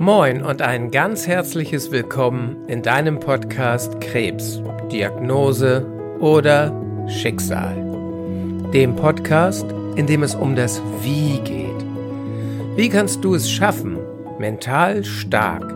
Moin 0.00 0.44
und 0.44 0.62
ein 0.62 0.92
ganz 0.92 1.26
herzliches 1.26 1.90
Willkommen 1.90 2.68
in 2.68 2.82
deinem 2.82 3.18
Podcast 3.18 4.00
Krebs, 4.00 4.62
Diagnose 4.92 5.84
oder 6.20 6.72
Schicksal. 7.08 7.74
Dem 8.72 8.94
Podcast, 8.94 9.66
in 9.96 10.06
dem 10.06 10.22
es 10.22 10.36
um 10.36 10.54
das 10.54 10.80
Wie 11.02 11.40
geht. 11.40 11.84
Wie 12.76 12.88
kannst 12.88 13.24
du 13.24 13.34
es 13.34 13.50
schaffen, 13.50 13.98
mental 14.38 15.04
stark, 15.04 15.74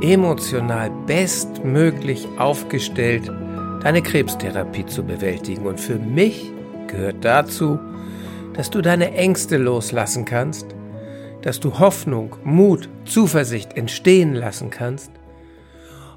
emotional 0.00 0.90
bestmöglich 1.06 2.26
aufgestellt, 2.38 3.30
deine 3.80 4.02
Krebstherapie 4.02 4.86
zu 4.86 5.04
bewältigen? 5.04 5.66
Und 5.66 5.78
für 5.78 6.00
mich 6.00 6.50
gehört 6.88 7.24
dazu, 7.24 7.78
dass 8.54 8.70
du 8.70 8.82
deine 8.82 9.12
Ängste 9.12 9.56
loslassen 9.56 10.24
kannst, 10.24 10.66
dass 11.42 11.60
du 11.60 11.78
Hoffnung, 11.78 12.36
Mut, 12.44 12.88
Zuversicht 13.04 13.76
entstehen 13.76 14.34
lassen 14.34 14.70
kannst 14.70 15.10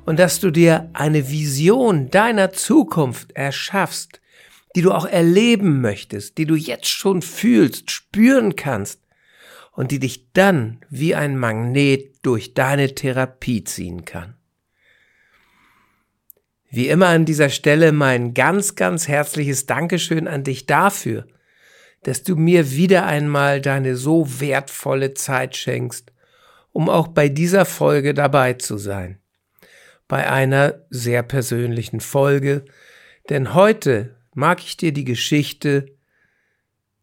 und 0.05 0.19
dass 0.19 0.39
du 0.39 0.51
dir 0.51 0.89
eine 0.93 1.29
Vision 1.29 2.09
deiner 2.09 2.51
Zukunft 2.53 3.31
erschaffst, 3.33 4.21
die 4.75 4.81
du 4.81 4.91
auch 4.91 5.05
erleben 5.05 5.81
möchtest, 5.81 6.37
die 6.37 6.45
du 6.45 6.55
jetzt 6.55 6.87
schon 6.87 7.21
fühlst, 7.21 7.91
spüren 7.91 8.55
kannst 8.55 9.01
und 9.71 9.91
die 9.91 9.99
dich 9.99 10.31
dann 10.33 10.79
wie 10.89 11.15
ein 11.15 11.37
Magnet 11.37 12.15
durch 12.21 12.53
deine 12.53 12.93
Therapie 12.93 13.63
ziehen 13.63 14.05
kann. 14.05 14.35
Wie 16.69 16.89
immer 16.89 17.07
an 17.07 17.25
dieser 17.25 17.49
Stelle 17.49 17.91
mein 17.91 18.33
ganz, 18.33 18.75
ganz 18.75 19.07
herzliches 19.07 19.65
Dankeschön 19.65 20.27
an 20.27 20.43
dich 20.43 20.65
dafür, 20.65 21.25
dass 22.05 22.21
du 22.21 22.35
mir 22.35 22.69
wieder 22.71 23.07
einmal 23.07 23.61
deine 23.61 23.95
so 23.95 24.39
wertvolle 24.39 25.15
Zeit 25.15 25.57
schenkst, 25.57 26.13
um 26.71 26.87
auch 26.87 27.07
bei 27.07 27.29
dieser 27.29 27.65
Folge 27.65 28.13
dabei 28.13 28.53
zu 28.53 28.77
sein. 28.77 29.17
Bei 30.07 30.29
einer 30.29 30.85
sehr 30.91 31.23
persönlichen 31.23 32.01
Folge, 32.01 32.63
denn 33.29 33.55
heute 33.55 34.15
mag 34.35 34.59
ich 34.63 34.77
dir 34.77 34.93
die 34.93 35.03
Geschichte 35.03 35.87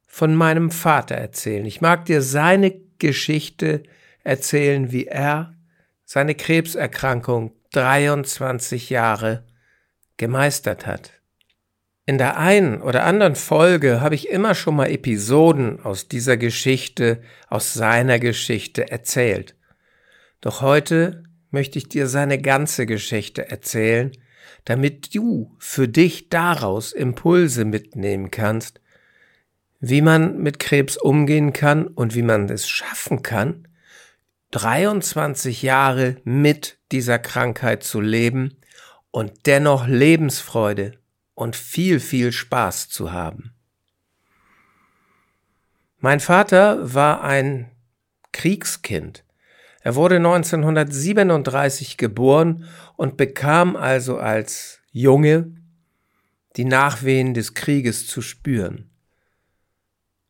von 0.06 0.36
meinem 0.36 0.70
Vater 0.70 1.16
erzählen. 1.16 1.66
Ich 1.66 1.80
mag 1.80 2.04
dir 2.04 2.22
seine 2.22 2.72
Geschichte 2.98 3.82
erzählen, 4.22 4.92
wie 4.92 5.08
er 5.08 5.56
seine 6.04 6.36
Krebserkrankung 6.36 7.50
23 7.72 8.88
Jahre 8.90 9.42
gemeistert 10.16 10.86
hat. 10.86 11.21
In 12.04 12.18
der 12.18 12.36
einen 12.36 12.82
oder 12.82 13.04
anderen 13.04 13.36
Folge 13.36 14.00
habe 14.00 14.16
ich 14.16 14.28
immer 14.28 14.56
schon 14.56 14.74
mal 14.74 14.90
Episoden 14.90 15.80
aus 15.84 16.08
dieser 16.08 16.36
Geschichte, 16.36 17.22
aus 17.48 17.74
seiner 17.74 18.18
Geschichte 18.18 18.90
erzählt. 18.90 19.54
Doch 20.40 20.62
heute 20.62 21.22
möchte 21.50 21.78
ich 21.78 21.88
dir 21.88 22.08
seine 22.08 22.40
ganze 22.40 22.86
Geschichte 22.86 23.48
erzählen, 23.48 24.10
damit 24.64 25.14
du 25.14 25.54
für 25.60 25.86
dich 25.86 26.28
daraus 26.28 26.92
Impulse 26.92 27.64
mitnehmen 27.64 28.32
kannst, 28.32 28.80
wie 29.78 30.02
man 30.02 30.38
mit 30.38 30.58
Krebs 30.58 30.96
umgehen 30.96 31.52
kann 31.52 31.86
und 31.86 32.16
wie 32.16 32.22
man 32.22 32.48
es 32.48 32.68
schaffen 32.68 33.22
kann, 33.22 33.68
23 34.50 35.62
Jahre 35.62 36.16
mit 36.24 36.78
dieser 36.90 37.20
Krankheit 37.20 37.84
zu 37.84 38.00
leben 38.00 38.56
und 39.12 39.46
dennoch 39.46 39.86
Lebensfreude 39.86 40.98
und 41.34 41.56
viel, 41.56 42.00
viel 42.00 42.32
Spaß 42.32 42.88
zu 42.88 43.12
haben. 43.12 43.54
Mein 45.98 46.20
Vater 46.20 46.94
war 46.94 47.22
ein 47.22 47.70
Kriegskind. 48.32 49.24
Er 49.82 49.94
wurde 49.94 50.16
1937 50.16 51.96
geboren 51.96 52.68
und 52.96 53.16
bekam 53.16 53.76
also 53.76 54.18
als 54.18 54.80
Junge 54.90 55.56
die 56.56 56.64
Nachwehen 56.64 57.34
des 57.34 57.54
Krieges 57.54 58.06
zu 58.06 58.20
spüren. 58.20 58.90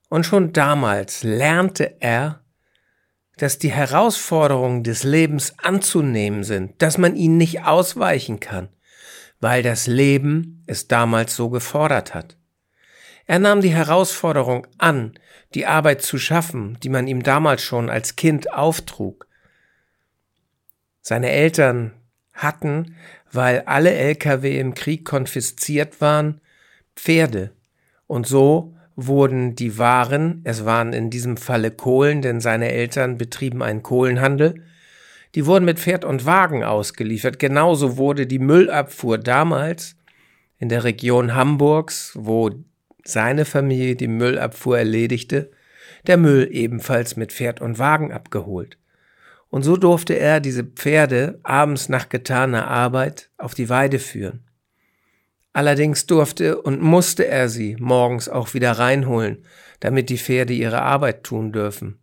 Und 0.09 0.27
schon 0.27 0.53
damals 0.53 1.23
lernte 1.23 1.97
er, 2.01 2.45
dass 3.39 3.59
die 3.59 3.73
Herausforderungen 3.73 4.85
des 4.85 5.05
Lebens 5.05 5.55
anzunehmen 5.59 6.45
sind, 6.45 6.81
dass 6.83 6.99
man 6.99 7.17
ihnen 7.17 7.39
nicht 7.39 7.65
ausweichen 7.65 8.39
kann, 8.39 8.69
weil 9.43 9.65
das 9.65 9.89
Leben 9.89 10.63
es 10.67 10.87
damals 10.87 11.35
so 11.35 11.51
gefordert 11.51 12.15
hat. 12.15 12.37
Er 13.27 13.41
nahm 13.41 13.61
die 13.61 13.75
Herausforderung 13.75 14.69
an, 14.79 15.15
die 15.55 15.67
Arbeit 15.67 16.01
zu 16.01 16.17
schaffen, 16.17 16.79
die 16.85 16.89
man 16.89 17.09
ihm 17.09 17.25
damals 17.25 17.61
schon 17.61 17.91
als 17.91 18.15
Kind 18.15 18.53
auftrug. 18.53 19.27
Seine 21.01 21.31
Eltern 21.31 21.91
hatten, 22.33 22.95
weil 23.33 23.63
alle 23.63 23.93
Lkw 23.93 24.61
im 24.61 24.75
Krieg 24.75 25.05
konfisziert 25.05 26.01
waren, 26.01 26.41
Pferde. 26.95 27.51
Und 28.07 28.29
so 28.29 28.77
wurden 28.95 29.57
die 29.57 29.77
Waren, 29.77 30.43
es 30.45 30.65
waren 30.65 30.93
in 30.93 31.11
diesem 31.11 31.37
Falle 31.37 31.73
Kohlen, 31.73 32.23
denn 32.23 32.41
seine 32.41 32.71
Eltern 32.71 33.19
betrieben 33.19 33.61
einen 33.61 33.83
Kohlenhandel, 33.83 34.63
die 35.35 35.47
wurden 35.47 35.65
mit 35.65 35.81
Pferd 35.81 36.05
und 36.05 36.27
Wagen 36.27 36.63
ausgeliefert. 36.63 37.39
Genauso 37.39 37.97
wurde 37.97 38.27
die 38.27 38.39
Müllabfuhr 38.39 39.19
damals 39.19 39.97
in 40.59 40.69
der 40.69 40.85
Region 40.85 41.35
Hamburgs, 41.35 42.13
wo 42.15 42.51
seine 43.05 43.45
Familie 43.45 43.97
die 43.97 44.09
Müllabfuhr 44.09 44.79
erledigte, 44.79 45.51
der 46.07 46.17
Müll 46.17 46.49
ebenfalls 46.51 47.17
mit 47.17 47.33
Pferd 47.33 47.61
und 47.61 47.79
Wagen 47.79 48.13
abgeholt. 48.13 48.79
Und 49.49 49.63
so 49.63 49.77
durfte 49.77 50.15
er 50.15 50.41
diese 50.41 50.65
Pferde 50.65 51.41
abends 51.43 51.89
nach 51.89 52.09
getaner 52.09 52.69
Arbeit 52.69 53.31
auf 53.39 53.55
die 53.55 53.69
Weide 53.69 53.99
führen. 53.99 54.45
Allerdings 55.53 56.07
durfte 56.07 56.63
und 56.63 56.81
musste 56.81 57.27
er 57.27 57.49
sie 57.49 57.77
morgens 57.79 58.29
auch 58.29 58.55
wieder 58.55 58.73
reinholen, 58.73 59.45
damit 59.81 60.09
die 60.09 60.17
Pferde 60.17 60.55
ihre 60.55 60.81
Arbeit 60.81 61.25
tun 61.25 61.53
dürfen. 61.53 61.99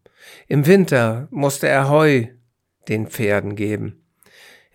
Im 0.47 0.67
Winter 0.67 1.27
musste 1.31 1.67
er 1.67 1.89
Heu 1.89 2.27
den 2.89 3.07
Pferden 3.07 3.55
geben. 3.55 4.03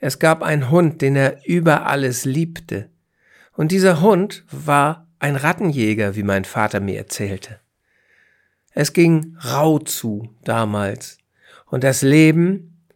Es 0.01 0.19
gab 0.19 0.43
einen 0.43 0.71
Hund, 0.71 1.03
den 1.03 1.17
er 1.17 1.47
über 1.47 1.87
alles 1.87 2.25
liebte. 2.25 2.91
Und 3.53 3.73
dieser 3.73 4.01
Hund 4.01 4.45
war 4.51 5.09
ein 5.19 5.37
Rattenjäger, 5.37 6.17
wie 6.17 6.23
mein 6.23 6.45
Vater 6.45 6.81
mir 6.81 6.99
erzählte. 6.99 7.61
Es 8.73 8.93
ging 8.93 9.37
rau 9.45 9.79
zu 9.79 10.35
damals. 10.43 11.19
Und 11.67 11.85
das 11.85 12.03
Leben 12.03 12.87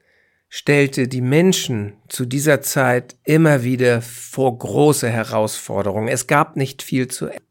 stellte 0.48 1.08
die 1.08 1.20
Menschen 1.20 1.94
zu 2.08 2.26
dieser 2.26 2.60
Zeit 2.60 3.16
immer 3.24 3.62
wieder 3.62 4.02
vor 4.02 4.58
große 4.58 5.08
Herausforderungen. 5.08 6.08
Es 6.08 6.26
gab 6.26 6.56
nicht 6.56 6.82
viel 6.82 7.08
zu 7.08 7.28
essen. 7.28 7.47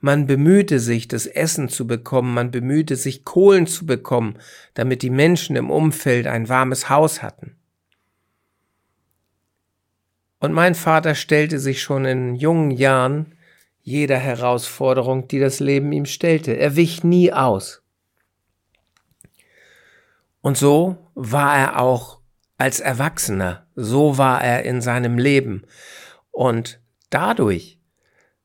Man 0.00 0.26
bemühte 0.26 0.78
sich, 0.78 1.08
das 1.08 1.26
Essen 1.26 1.68
zu 1.68 1.86
bekommen, 1.86 2.32
man 2.32 2.50
bemühte 2.50 2.94
sich, 2.96 3.24
Kohlen 3.24 3.66
zu 3.66 3.84
bekommen, 3.84 4.38
damit 4.74 5.02
die 5.02 5.10
Menschen 5.10 5.56
im 5.56 5.70
Umfeld 5.70 6.26
ein 6.26 6.48
warmes 6.48 6.88
Haus 6.88 7.22
hatten. 7.22 7.56
Und 10.40 10.52
mein 10.52 10.76
Vater 10.76 11.16
stellte 11.16 11.58
sich 11.58 11.82
schon 11.82 12.04
in 12.04 12.36
jungen 12.36 12.70
Jahren 12.70 13.34
jeder 13.82 14.18
Herausforderung, 14.18 15.26
die 15.26 15.40
das 15.40 15.60
Leben 15.60 15.90
ihm 15.92 16.06
stellte. 16.06 16.52
Er 16.52 16.76
wich 16.76 17.02
nie 17.02 17.32
aus. 17.32 17.82
Und 20.40 20.56
so 20.56 21.10
war 21.14 21.56
er 21.56 21.80
auch 21.80 22.20
als 22.56 22.80
Erwachsener, 22.80 23.66
so 23.74 24.18
war 24.18 24.42
er 24.42 24.64
in 24.64 24.80
seinem 24.80 25.18
Leben. 25.18 25.62
Und 26.30 26.80
dadurch 27.10 27.77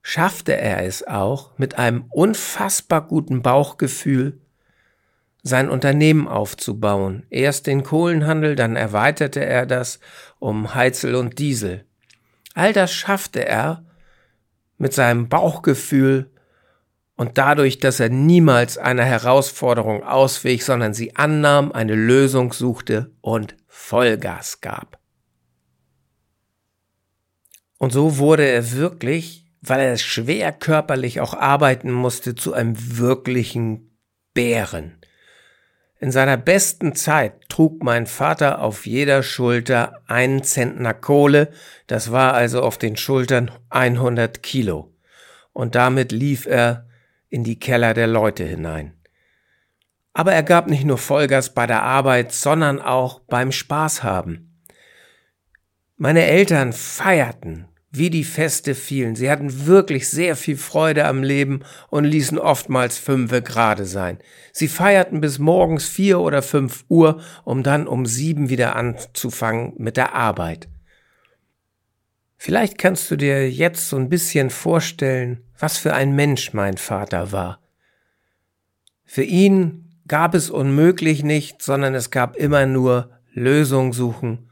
schaffte 0.03 0.55
er 0.55 0.85
es 0.85 1.07
auch, 1.07 1.57
mit 1.57 1.79
einem 1.79 2.05
unfassbar 2.09 3.07
guten 3.07 3.41
Bauchgefühl 3.41 4.39
sein 5.41 5.69
Unternehmen 5.69 6.27
aufzubauen. 6.27 7.25
Erst 7.29 7.67
den 7.67 7.83
Kohlenhandel, 7.83 8.55
dann 8.55 8.75
erweiterte 8.75 9.43
er 9.43 9.65
das 9.65 9.99
um 10.39 10.75
Heizel 10.75 11.15
und 11.15 11.39
Diesel. 11.39 11.85
All 12.53 12.73
das 12.73 12.93
schaffte 12.93 13.45
er 13.45 13.85
mit 14.77 14.93
seinem 14.93 15.29
Bauchgefühl 15.29 16.29
und 17.15 17.37
dadurch, 17.37 17.79
dass 17.79 17.99
er 17.99 18.09
niemals 18.09 18.77
einer 18.77 19.05
Herausforderung 19.05 20.03
auswich, 20.03 20.65
sondern 20.65 20.93
sie 20.93 21.15
annahm, 21.15 21.71
eine 21.71 21.95
Lösung 21.95 22.51
suchte 22.53 23.11
und 23.21 23.55
Vollgas 23.67 24.61
gab. 24.61 24.99
Und 27.77 27.91
so 27.91 28.17
wurde 28.17 28.45
er 28.45 28.71
wirklich 28.73 29.42
weil 29.65 29.79
er 29.79 29.97
schwer 29.97 30.51
körperlich 30.51 31.21
auch 31.21 31.33
arbeiten 31.33 31.91
musste, 31.91 32.35
zu 32.35 32.53
einem 32.53 32.75
wirklichen 32.97 33.97
Bären. 34.33 34.97
In 35.99 36.11
seiner 36.11 36.35
besten 36.35 36.95
Zeit 36.95 37.47
trug 37.47 37.81
mein 37.81 38.05
Vater 38.05 38.61
auf 38.61 38.85
jeder 38.85 39.23
Schulter 39.23 40.01
einen 40.05 40.43
Zentner 40.43 40.93
Kohle, 40.93 41.49
das 41.87 42.11
war 42.11 42.33
also 42.33 42.61
auf 42.61 42.77
den 42.77 42.97
Schultern 42.97 43.51
100 43.69 44.43
Kilo. 44.43 44.93
Und 45.53 45.75
damit 45.75 46.11
lief 46.11 46.45
er 46.45 46.89
in 47.29 47.45
die 47.45 47.57
Keller 47.57 47.93
der 47.93 48.07
Leute 48.07 48.43
hinein. 48.43 48.93
Aber 50.11 50.33
er 50.33 50.43
gab 50.43 50.67
nicht 50.67 50.83
nur 50.83 50.97
Vollgas 50.97 51.53
bei 51.53 51.65
der 51.67 51.83
Arbeit, 51.83 52.33
sondern 52.33 52.81
auch 52.81 53.19
beim 53.21 53.53
Spaß 53.53 54.03
haben. 54.03 54.61
Meine 55.95 56.25
Eltern 56.25 56.73
feierten, 56.73 57.69
wie 57.95 58.09
die 58.09 58.23
Feste 58.23 58.73
fielen. 58.73 59.15
Sie 59.15 59.29
hatten 59.29 59.67
wirklich 59.67 60.09
sehr 60.09 60.35
viel 60.35 60.57
Freude 60.57 61.05
am 61.05 61.21
Leben 61.21 61.61
und 61.89 62.05
ließen 62.05 62.39
oftmals 62.39 62.97
fünfe 62.97 63.43
gerade 63.43 63.85
sein. 63.85 64.17
Sie 64.51 64.67
feierten 64.67 65.21
bis 65.21 65.37
morgens 65.37 65.87
vier 65.87 66.19
oder 66.19 66.41
fünf 66.41 66.85
Uhr, 66.89 67.21
um 67.43 67.61
dann 67.61 67.87
um 67.87 68.07
sieben 68.07 68.49
wieder 68.49 68.75
anzufangen 68.75 69.73
mit 69.77 69.95
der 69.95 70.15
Arbeit. 70.15 70.67
Vielleicht 72.35 72.79
kannst 72.79 73.09
du 73.11 73.15
dir 73.15 73.49
jetzt 73.49 73.87
so 73.87 73.95
ein 73.95 74.09
bisschen 74.09 74.49
vorstellen, 74.49 75.43
was 75.57 75.77
für 75.77 75.93
ein 75.93 76.15
Mensch 76.15 76.51
mein 76.51 76.77
Vater 76.77 77.31
war. 77.31 77.61
Für 79.05 79.23
ihn 79.23 80.01
gab 80.07 80.33
es 80.33 80.49
unmöglich 80.49 81.23
nicht, 81.23 81.61
sondern 81.61 81.93
es 81.93 82.09
gab 82.09 82.35
immer 82.35 82.65
nur 82.65 83.11
Lösung 83.31 83.93
suchen 83.93 84.49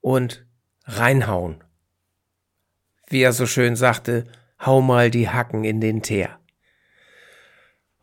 und 0.00 0.44
reinhauen. 0.84 1.62
Wie 3.10 3.20
er 3.22 3.32
so 3.32 3.44
schön 3.44 3.76
sagte, 3.76 4.24
hau 4.64 4.80
mal 4.80 5.10
die 5.10 5.28
Hacken 5.28 5.64
in 5.64 5.80
den 5.80 6.00
Teer. 6.00 6.38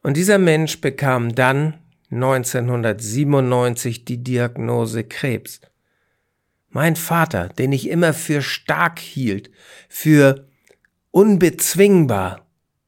Und 0.03 0.15
dieser 0.17 0.37
Mensch 0.37 0.79
bekam 0.81 1.33
dann 1.33 1.79
1997 2.11 4.05
die 4.05 4.23
Diagnose 4.23 5.03
Krebs. 5.03 5.61
Mein 6.69 6.95
Vater, 6.95 7.49
den 7.49 7.71
ich 7.71 7.89
immer 7.89 8.13
für 8.13 8.41
stark 8.41 8.99
hielt, 8.99 9.49
für 9.89 10.47
unbezwingbar, 11.11 12.45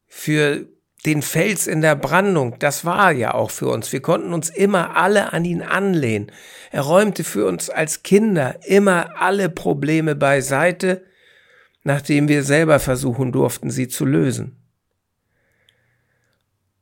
für 0.07 0.67
den 1.05 1.21
Fels 1.21 1.67
in 1.67 1.81
der 1.81 1.95
Brandung, 1.95 2.59
das 2.59 2.83
war 2.83 3.11
ja 3.11 3.33
auch 3.33 3.51
für 3.51 3.69
uns. 3.69 3.93
Wir 3.93 4.01
konnten 4.01 4.33
uns 4.33 4.49
immer 4.49 4.97
alle 4.97 5.31
an 5.31 5.45
ihn 5.45 5.61
anlehnen. 5.61 6.31
Er 6.71 6.81
räumte 6.81 7.23
für 7.23 7.45
uns 7.45 7.69
als 7.69 8.03
Kinder 8.03 8.59
immer 8.65 9.21
alle 9.21 9.49
Probleme 9.49 10.15
beiseite, 10.15 11.05
nachdem 11.89 12.27
wir 12.27 12.43
selber 12.43 12.79
versuchen 12.79 13.31
durften, 13.31 13.71
sie 13.71 13.87
zu 13.87 14.05
lösen. 14.05 14.55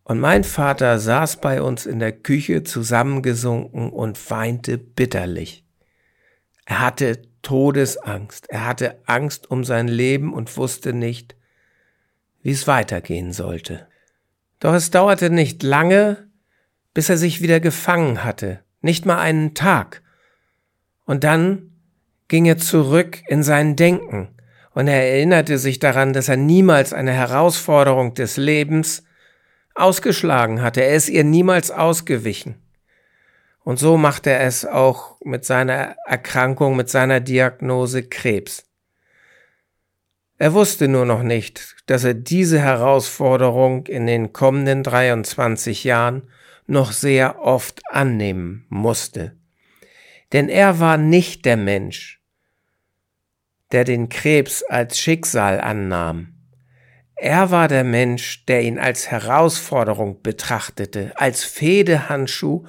Und 0.04 0.20
mein 0.20 0.44
Vater 0.44 1.00
saß 1.00 1.40
bei 1.40 1.62
uns 1.62 1.86
in 1.86 2.00
der 2.00 2.12
Küche 2.12 2.64
zusammengesunken 2.64 3.90
und 3.90 4.30
weinte 4.30 4.78
bitterlich. 4.78 5.64
Er 6.66 6.82
hatte 6.82 7.22
Todesangst, 7.42 8.50
er 8.50 8.66
hatte 8.66 9.00
Angst 9.06 9.50
um 9.50 9.64
sein 9.64 9.88
Leben 9.88 10.34
und 10.34 10.58
wusste 10.58 10.92
nicht, 10.92 11.38
wie 12.42 12.52
es 12.52 12.68
weitergehen 12.68 13.32
sollte. 13.32 13.88
Doch 14.60 14.74
es 14.74 14.92
dauerte 14.92 15.30
nicht 15.30 15.64
lange, 15.64 16.28
bis 16.94 17.08
er 17.08 17.18
sich 17.18 17.42
wieder 17.42 17.62
gefangen 17.62 18.26
hatte, 18.26 18.60
nicht 18.82 19.06
mal 19.06 19.20
einen 19.20 19.54
Tag. 19.54 20.02
Und 21.06 21.24
dann 21.24 21.72
ging 22.28 22.46
er 22.46 22.58
zurück 22.58 23.22
in 23.30 23.42
sein 23.42 23.78
Denken 23.78 24.34
und 24.78 24.88
er 24.88 25.10
erinnerte 25.10 25.58
sich 25.58 25.80
daran, 25.80 26.14
dass 26.14 26.30
er 26.30 26.38
niemals 26.38 26.94
eine 26.94 27.12
Herausforderung 27.12 28.14
des 28.14 28.38
Lebens 28.38 29.04
ausgeschlagen 29.74 30.62
hatte. 30.62 30.84
Er 30.84 30.94
ist 30.94 31.10
ihr 31.10 31.24
niemals 31.24 31.72
ausgewichen. 31.72 32.62
Und 33.64 33.80
so 33.80 33.98
machte 33.98 34.30
er 34.30 34.42
es 34.42 34.66
auch 34.68 35.20
mit 35.26 35.46
seiner 35.46 35.96
Erkrankung, 36.06 36.76
mit 36.76 36.92
seiner 36.92 37.20
Diagnose 37.20 38.04
Krebs. 38.04 38.66
Er 40.38 40.54
wusste 40.54 40.88
nur 40.88 41.06
noch 41.06 41.24
nicht, 41.24 41.76
dass 41.88 42.04
er 42.04 42.14
diese 42.14 42.60
Herausforderung 42.60 43.88
in 43.88 44.06
den 44.06 44.32
kommenden 44.32 44.84
23 44.84 45.86
Jahren 45.86 46.30
noch 46.68 46.92
sehr 46.92 47.42
oft 47.42 47.82
annehmen 47.90 48.68
musste. 48.70 49.38
Denn 50.34 50.50
er 50.50 50.80
war 50.80 50.98
nicht 50.98 51.46
der 51.46 51.58
Mensch, 51.58 52.17
der 53.72 53.84
den 53.84 54.10
Krebs 54.10 54.64
als 54.64 55.00
Schicksal 55.00 55.60
annahm. 55.60 56.34
Er 57.20 57.50
war 57.50 57.68
der 57.68 57.84
Mensch, 57.84 58.46
der 58.46 58.62
ihn 58.62 58.78
als 58.78 59.10
Herausforderung 59.10 60.22
betrachtete, 60.22 61.14
als 61.16 61.44
Fehdehandschuh, 61.44 62.66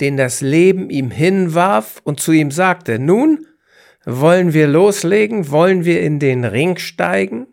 den 0.00 0.16
das 0.16 0.40
Leben 0.40 0.90
ihm 0.90 1.10
hinwarf 1.12 2.00
und 2.02 2.18
zu 2.18 2.32
ihm 2.32 2.50
sagte, 2.50 2.98
nun, 2.98 3.46
wollen 4.04 4.52
wir 4.52 4.66
loslegen? 4.66 5.50
Wollen 5.50 5.84
wir 5.84 6.02
in 6.02 6.18
den 6.18 6.44
Ring 6.44 6.78
steigen? 6.78 7.46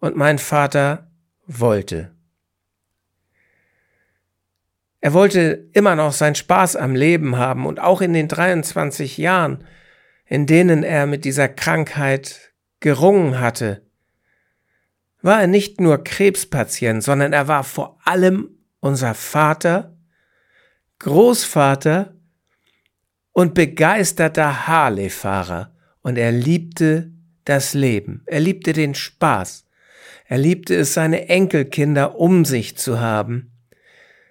Und 0.00 0.16
mein 0.16 0.38
Vater 0.38 1.10
wollte. 1.46 2.14
Er 5.00 5.14
wollte 5.14 5.70
immer 5.72 5.94
noch 5.94 6.12
seinen 6.12 6.34
Spaß 6.34 6.76
am 6.76 6.94
Leben 6.94 7.38
haben 7.38 7.66
und 7.66 7.80
auch 7.80 8.00
in 8.02 8.12
den 8.12 8.28
23 8.28 9.16
Jahren, 9.16 9.64
in 10.28 10.46
denen 10.46 10.82
er 10.82 11.06
mit 11.06 11.24
dieser 11.24 11.48
Krankheit 11.48 12.52
gerungen 12.80 13.40
hatte, 13.40 13.82
war 15.22 15.40
er 15.40 15.46
nicht 15.46 15.80
nur 15.80 16.04
Krebspatient, 16.04 17.02
sondern 17.02 17.32
er 17.32 17.48
war 17.48 17.64
vor 17.64 17.98
allem 18.04 18.50
unser 18.80 19.14
Vater, 19.14 19.96
Großvater 21.00 22.14
und 23.32 23.54
begeisterter 23.54 24.66
Harley-Fahrer. 24.66 25.74
Und 26.02 26.18
er 26.18 26.32
liebte 26.32 27.10
das 27.44 27.74
Leben, 27.74 28.22
er 28.26 28.40
liebte 28.40 28.72
den 28.72 28.94
Spaß, 28.94 29.66
er 30.26 30.38
liebte 30.38 30.76
es, 30.76 30.94
seine 30.94 31.28
Enkelkinder 31.28 32.18
um 32.18 32.44
sich 32.44 32.76
zu 32.76 33.00
haben, 33.00 33.50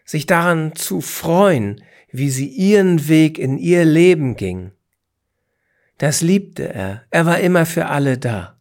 sich 0.06 0.26
daran 0.26 0.76
zu 0.76 1.02
freuen, 1.02 1.84
wie 2.12 2.30
sie 2.30 2.48
ihren 2.48 3.08
Weg 3.10 3.40
in 3.40 3.58
ihr 3.58 3.84
Leben 3.84 4.36
ging. 4.36 4.72
Das 5.98 6.22
liebte 6.22 6.74
er, 6.74 7.04
er 7.10 7.26
war 7.26 7.40
immer 7.40 7.66
für 7.66 7.88
alle 7.88 8.18
da. 8.18 8.60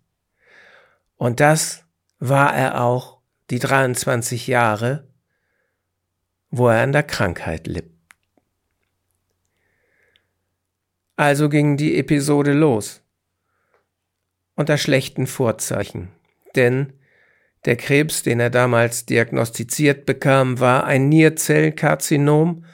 Und 1.17 1.41
das 1.41 1.85
war 2.19 2.55
er 2.55 2.83
auch 2.83 3.21
die 3.51 3.59
23 3.59 4.47
Jahre, 4.47 5.07
wo 6.51 6.69
er 6.69 6.83
an 6.83 6.93
der 6.93 7.03
Krankheit 7.03 7.67
litt. 7.67 7.91
Also 11.17 11.49
ging 11.49 11.77
die 11.77 11.99
Episode 11.99 12.53
los. 12.53 13.03
Unter 14.55 14.79
schlechten 14.79 15.27
Vorzeichen. 15.27 16.09
Denn 16.55 16.93
der 17.65 17.77
Krebs, 17.77 18.23
den 18.23 18.39
er 18.39 18.51
damals 18.51 19.07
diagnostiziert 19.07 20.07
bekam, 20.07 20.61
war 20.61 20.85
ein 20.85 21.09
Nierzellkarzinom. 21.09 22.65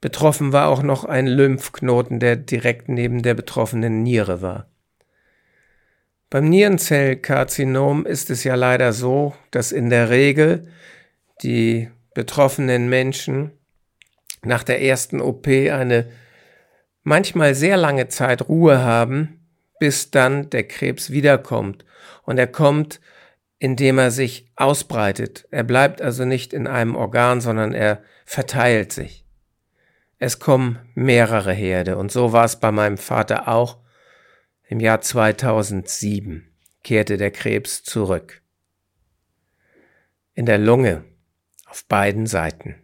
Betroffen 0.00 0.52
war 0.52 0.68
auch 0.68 0.82
noch 0.82 1.04
ein 1.04 1.26
Lymphknoten, 1.26 2.20
der 2.20 2.36
direkt 2.36 2.88
neben 2.88 3.22
der 3.22 3.34
betroffenen 3.34 4.02
Niere 4.02 4.40
war. 4.40 4.66
Beim 6.30 6.48
Nierenzellkarzinom 6.48 8.06
ist 8.06 8.30
es 8.30 8.44
ja 8.44 8.54
leider 8.54 8.92
so, 8.92 9.34
dass 9.50 9.72
in 9.72 9.90
der 9.90 10.10
Regel 10.10 10.68
die 11.42 11.90
betroffenen 12.14 12.88
Menschen 12.88 13.50
nach 14.42 14.62
der 14.62 14.80
ersten 14.80 15.20
OP 15.20 15.46
eine 15.48 16.08
manchmal 17.02 17.54
sehr 17.54 17.76
lange 17.76 18.08
Zeit 18.08 18.48
Ruhe 18.48 18.82
haben, 18.82 19.40
bis 19.80 20.10
dann 20.10 20.50
der 20.50 20.64
Krebs 20.68 21.10
wiederkommt. 21.10 21.84
Und 22.22 22.38
er 22.38 22.46
kommt, 22.46 23.00
indem 23.58 23.98
er 23.98 24.10
sich 24.10 24.50
ausbreitet. 24.56 25.46
Er 25.50 25.64
bleibt 25.64 26.00
also 26.00 26.24
nicht 26.24 26.52
in 26.52 26.66
einem 26.66 26.94
Organ, 26.94 27.40
sondern 27.40 27.74
er 27.74 28.02
verteilt 28.24 28.92
sich. 28.92 29.24
Es 30.22 30.38
kommen 30.38 30.78
mehrere 30.94 31.52
Herde. 31.52 31.96
Und 31.96 32.12
so 32.12 32.32
war 32.32 32.44
es 32.44 32.60
bei 32.60 32.70
meinem 32.70 32.98
Vater 32.98 33.48
auch. 33.48 33.78
Im 34.68 34.78
Jahr 34.78 35.00
2007 35.00 36.46
kehrte 36.84 37.16
der 37.16 37.30
Krebs 37.30 37.82
zurück. 37.82 38.42
In 40.34 40.44
der 40.44 40.58
Lunge 40.58 41.04
auf 41.64 41.86
beiden 41.86 42.26
Seiten. 42.26 42.76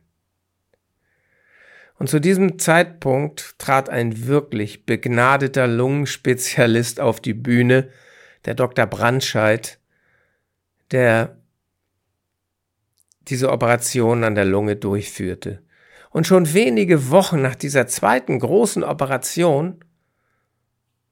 Und 1.99 2.09
zu 2.09 2.21
diesem 2.21 2.59
Zeitpunkt 2.59 3.59
trat 3.59 3.91
ein 3.91 4.27
wirklich 4.27 4.87
begnadeter 4.87 5.67
Lungenspezialist 5.67 7.01
auf 7.01 7.21
die 7.21 7.35
Bühne, 7.35 7.91
der 8.47 8.55
Dr. 8.55 8.87
Brandscheid, 8.87 9.79
der 10.91 11.37
diese 13.29 13.51
Operation 13.51 14.25
an 14.25 14.35
der 14.35 14.45
Lunge 14.47 14.77
durchführte. 14.77 15.66
Und 16.17 16.27
schon 16.27 16.55
wenige 16.55 17.11
Wochen 17.11 17.43
nach 17.43 17.57
dieser 17.57 17.87
zweiten 17.89 18.39
großen 18.39 18.83
Operation, 18.83 19.85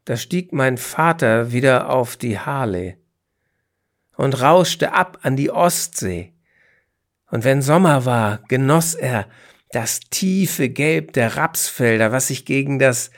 da 0.07 0.17
stieg 0.17 0.55
mein 0.55 0.79
Vater 0.79 1.53
wieder 1.53 1.91
auf 1.91 2.17
die 2.17 2.39
Harley 2.39 2.97
und 4.17 4.41
rauschte 4.41 4.95
ab 4.95 5.19
an 5.21 5.37
die 5.37 5.51
Ostsee. 5.51 6.33
Und 7.31 7.45
wenn 7.45 7.61
Sommer 7.61 8.07
war, 8.07 8.39
genoss 8.49 8.95
er 8.95 9.29
das 9.73 10.01
tiefe 10.01 10.71
Gelb 10.71 11.13
der 11.13 11.37
Rapsfelder, 11.37 12.11
was 12.11 12.29
sich 12.29 12.47
gegen 12.47 12.79
das 12.79 13.11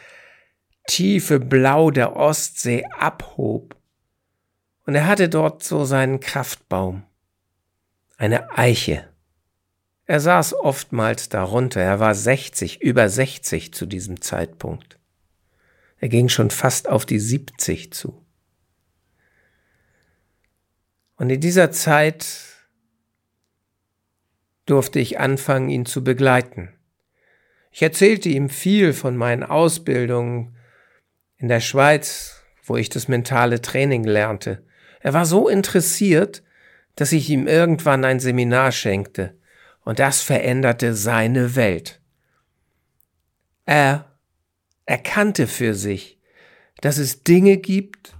tiefe 0.88 1.38
Blau 1.38 1.92
der 1.92 2.16
Ostsee 2.16 2.84
abhob. 2.98 3.76
Und 4.86 4.96
er 4.96 5.06
hatte 5.06 5.28
dort 5.28 5.62
so 5.62 5.84
seinen 5.84 6.18
Kraftbaum, 6.18 7.04
eine 8.16 8.58
Eiche. 8.58 9.08
Er 10.06 10.20
saß 10.20 10.54
oftmals 10.54 11.28
darunter, 11.28 11.80
er 11.80 11.98
war 11.98 12.14
60, 12.14 12.80
über 12.80 13.08
60 13.08 13.74
zu 13.74 13.86
diesem 13.86 14.20
Zeitpunkt. 14.20 14.98
Er 15.98 16.08
ging 16.08 16.28
schon 16.28 16.50
fast 16.50 16.88
auf 16.88 17.04
die 17.06 17.18
70 17.18 17.92
zu. 17.92 18.24
Und 21.16 21.30
in 21.30 21.40
dieser 21.40 21.72
Zeit 21.72 22.26
durfte 24.66 25.00
ich 25.00 25.18
anfangen, 25.18 25.70
ihn 25.70 25.86
zu 25.86 26.04
begleiten. 26.04 26.72
Ich 27.72 27.82
erzählte 27.82 28.28
ihm 28.28 28.48
viel 28.48 28.92
von 28.92 29.16
meinen 29.16 29.42
Ausbildungen 29.42 30.56
in 31.36 31.48
der 31.48 31.60
Schweiz, 31.60 32.42
wo 32.62 32.76
ich 32.76 32.90
das 32.90 33.08
mentale 33.08 33.60
Training 33.60 34.04
lernte. 34.04 34.64
Er 35.00 35.14
war 35.14 35.26
so 35.26 35.48
interessiert, 35.48 36.42
dass 36.94 37.12
ich 37.12 37.28
ihm 37.28 37.46
irgendwann 37.46 38.04
ein 38.04 38.20
Seminar 38.20 38.72
schenkte, 38.72 39.36
und 39.86 40.00
das 40.00 40.20
veränderte 40.20 40.94
seine 40.94 41.54
Welt. 41.54 42.00
Er 43.66 44.18
erkannte 44.84 45.46
für 45.46 45.74
sich, 45.74 46.20
dass 46.80 46.98
es 46.98 47.22
Dinge 47.22 47.56
gibt, 47.56 48.16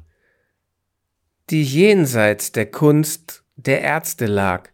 die 1.51 1.65
jenseits 1.65 2.53
der 2.53 2.67
Kunst 2.67 3.43
der 3.57 3.81
Ärzte 3.81 4.27
lag, 4.27 4.71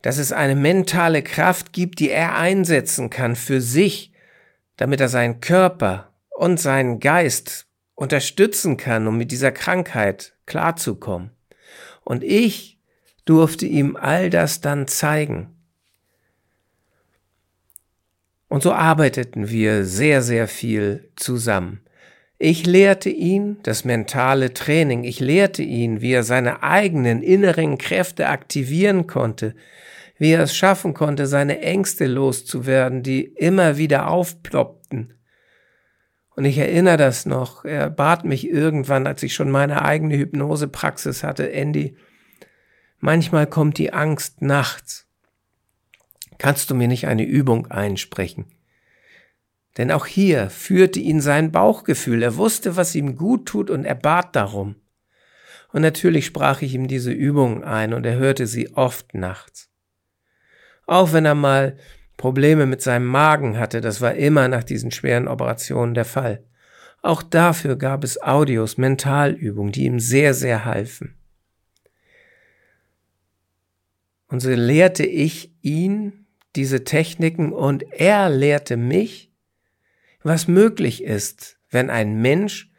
dass 0.00 0.16
es 0.16 0.32
eine 0.32 0.56
mentale 0.56 1.22
Kraft 1.22 1.74
gibt, 1.74 2.00
die 2.00 2.08
er 2.08 2.36
einsetzen 2.36 3.10
kann 3.10 3.36
für 3.36 3.60
sich, 3.60 4.14
damit 4.78 4.98
er 4.98 5.10
seinen 5.10 5.40
Körper 5.40 6.14
und 6.30 6.58
seinen 6.58 7.00
Geist 7.00 7.66
unterstützen 7.94 8.78
kann, 8.78 9.06
um 9.06 9.18
mit 9.18 9.30
dieser 9.30 9.52
Krankheit 9.52 10.34
klarzukommen. 10.46 11.32
Und 12.02 12.24
ich 12.24 12.80
durfte 13.26 13.66
ihm 13.66 13.96
all 13.96 14.30
das 14.30 14.62
dann 14.62 14.88
zeigen. 14.88 15.58
Und 18.52 18.62
so 18.62 18.74
arbeiteten 18.74 19.48
wir 19.48 19.86
sehr, 19.86 20.20
sehr 20.20 20.46
viel 20.46 21.08
zusammen. 21.16 21.80
Ich 22.36 22.66
lehrte 22.66 23.08
ihn 23.08 23.56
das 23.62 23.86
mentale 23.86 24.52
Training, 24.52 25.04
ich 25.04 25.20
lehrte 25.20 25.62
ihn, 25.62 26.02
wie 26.02 26.12
er 26.12 26.22
seine 26.22 26.62
eigenen 26.62 27.22
inneren 27.22 27.78
Kräfte 27.78 28.28
aktivieren 28.28 29.06
konnte, 29.06 29.54
wie 30.18 30.32
er 30.32 30.42
es 30.42 30.54
schaffen 30.54 30.92
konnte, 30.92 31.26
seine 31.26 31.62
Ängste 31.62 32.04
loszuwerden, 32.06 33.02
die 33.02 33.22
immer 33.22 33.78
wieder 33.78 34.08
aufploppten. 34.08 35.14
Und 36.36 36.44
ich 36.44 36.58
erinnere 36.58 36.98
das 36.98 37.24
noch, 37.24 37.64
er 37.64 37.88
bat 37.88 38.26
mich 38.26 38.46
irgendwann, 38.46 39.06
als 39.06 39.22
ich 39.22 39.32
schon 39.32 39.50
meine 39.50 39.80
eigene 39.80 40.18
Hypnosepraxis 40.18 41.22
hatte, 41.22 41.50
Andy, 41.52 41.96
manchmal 42.98 43.46
kommt 43.46 43.78
die 43.78 43.94
Angst 43.94 44.42
nachts. 44.42 45.08
Kannst 46.38 46.70
du 46.70 46.74
mir 46.74 46.88
nicht 46.88 47.06
eine 47.06 47.24
Übung 47.24 47.70
einsprechen? 47.70 48.46
Denn 49.78 49.90
auch 49.90 50.06
hier 50.06 50.50
führte 50.50 51.00
ihn 51.00 51.20
sein 51.20 51.50
Bauchgefühl. 51.50 52.22
Er 52.22 52.36
wusste, 52.36 52.76
was 52.76 52.94
ihm 52.94 53.16
gut 53.16 53.46
tut 53.46 53.70
und 53.70 53.84
er 53.84 53.94
bat 53.94 54.36
darum. 54.36 54.76
Und 55.72 55.82
natürlich 55.82 56.26
sprach 56.26 56.60
ich 56.60 56.74
ihm 56.74 56.88
diese 56.88 57.12
Übungen 57.12 57.64
ein 57.64 57.94
und 57.94 58.04
er 58.04 58.16
hörte 58.16 58.46
sie 58.46 58.74
oft 58.74 59.14
nachts. 59.14 59.70
Auch 60.86 61.12
wenn 61.14 61.24
er 61.24 61.34
mal 61.34 61.78
Probleme 62.18 62.66
mit 62.66 62.82
seinem 62.82 63.06
Magen 63.06 63.58
hatte, 63.58 63.80
das 63.80 64.00
war 64.00 64.14
immer 64.14 64.48
nach 64.48 64.64
diesen 64.64 64.90
schweren 64.90 65.28
Operationen 65.28 65.94
der 65.94 66.04
Fall. 66.04 66.44
Auch 67.00 67.22
dafür 67.22 67.76
gab 67.76 68.04
es 68.04 68.22
Audios, 68.22 68.76
Mentalübungen, 68.76 69.72
die 69.72 69.86
ihm 69.86 69.98
sehr, 69.98 70.34
sehr 70.34 70.64
halfen. 70.64 71.16
Und 74.28 74.40
so 74.40 74.50
lehrte 74.50 75.04
ich 75.04 75.52
ihn 75.62 76.21
diese 76.56 76.84
Techniken 76.84 77.52
und 77.52 77.84
er 77.92 78.28
lehrte 78.28 78.76
mich, 78.76 79.30
was 80.22 80.48
möglich 80.48 81.02
ist, 81.02 81.58
wenn 81.70 81.90
ein 81.90 82.20
Mensch 82.20 82.70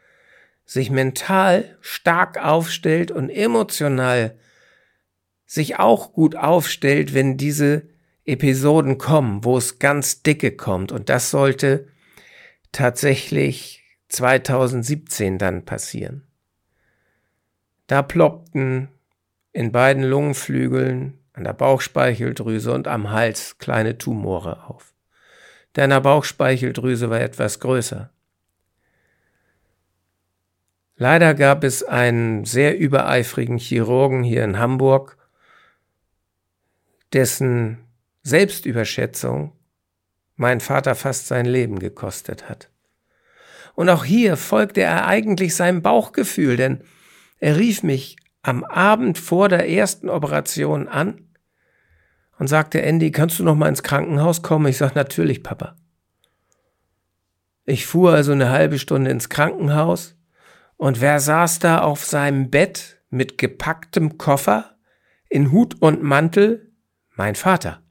sich 0.64 0.90
mental 0.90 1.76
stark 1.80 2.42
aufstellt 2.42 3.10
und 3.10 3.28
emotional 3.28 4.38
sich 5.46 5.78
auch 5.78 6.12
gut 6.12 6.36
aufstellt, 6.36 7.14
wenn 7.14 7.36
diese 7.36 7.88
Episoden 8.24 8.96
kommen, 8.96 9.44
wo 9.44 9.58
es 9.58 9.78
ganz 9.78 10.22
dicke 10.22 10.52
kommt. 10.52 10.90
Und 10.90 11.08
das 11.08 11.30
sollte 11.30 11.88
tatsächlich 12.72 13.82
2017 14.08 15.38
dann 15.38 15.64
passieren. 15.64 16.26
Da 17.86 18.02
ploppten 18.02 18.88
in 19.52 19.70
beiden 19.72 20.02
Lungenflügeln, 20.02 21.18
an 21.34 21.44
der 21.44 21.52
Bauchspeicheldrüse 21.52 22.72
und 22.72 22.88
am 22.88 23.10
Hals 23.10 23.58
kleine 23.58 23.98
Tumore 23.98 24.68
auf. 24.68 24.94
Deiner 25.74 26.00
Bauchspeicheldrüse 26.00 27.10
war 27.10 27.20
etwas 27.20 27.60
größer. 27.60 28.10
Leider 30.96 31.34
gab 31.34 31.64
es 31.64 31.82
einen 31.82 32.44
sehr 32.44 32.78
übereifrigen 32.78 33.58
Chirurgen 33.58 34.22
hier 34.22 34.44
in 34.44 34.60
Hamburg, 34.60 35.18
dessen 37.12 37.78
Selbstüberschätzung 38.22 39.52
mein 40.36 40.60
Vater 40.60 40.94
fast 40.94 41.26
sein 41.26 41.46
Leben 41.46 41.80
gekostet 41.80 42.48
hat. 42.48 42.70
Und 43.74 43.88
auch 43.88 44.04
hier 44.04 44.36
folgte 44.36 44.82
er 44.82 45.06
eigentlich 45.08 45.56
seinem 45.56 45.82
Bauchgefühl, 45.82 46.56
denn 46.56 46.84
er 47.40 47.56
rief 47.56 47.82
mich 47.82 48.16
am 48.44 48.62
Abend 48.62 49.18
vor 49.18 49.48
der 49.48 49.68
ersten 49.68 50.08
Operation 50.08 50.86
an 50.86 51.28
und 52.38 52.46
sagte, 52.46 52.82
Andy, 52.82 53.10
kannst 53.10 53.38
du 53.38 53.42
noch 53.42 53.54
mal 53.54 53.68
ins 53.68 53.82
Krankenhaus 53.82 54.42
kommen? 54.42 54.66
Ich 54.66 54.76
sag, 54.76 54.94
natürlich, 54.94 55.42
Papa. 55.42 55.76
Ich 57.64 57.86
fuhr 57.86 58.12
also 58.12 58.32
eine 58.32 58.50
halbe 58.50 58.78
Stunde 58.78 59.10
ins 59.10 59.30
Krankenhaus 59.30 60.16
und 60.76 61.00
wer 61.00 61.20
saß 61.20 61.58
da 61.60 61.80
auf 61.80 62.04
seinem 62.04 62.50
Bett 62.50 63.00
mit 63.08 63.38
gepacktem 63.38 64.18
Koffer, 64.18 64.76
in 65.30 65.50
Hut 65.50 65.80
und 65.80 66.02
Mantel? 66.02 66.70
Mein 67.16 67.36
Vater. 67.36 67.82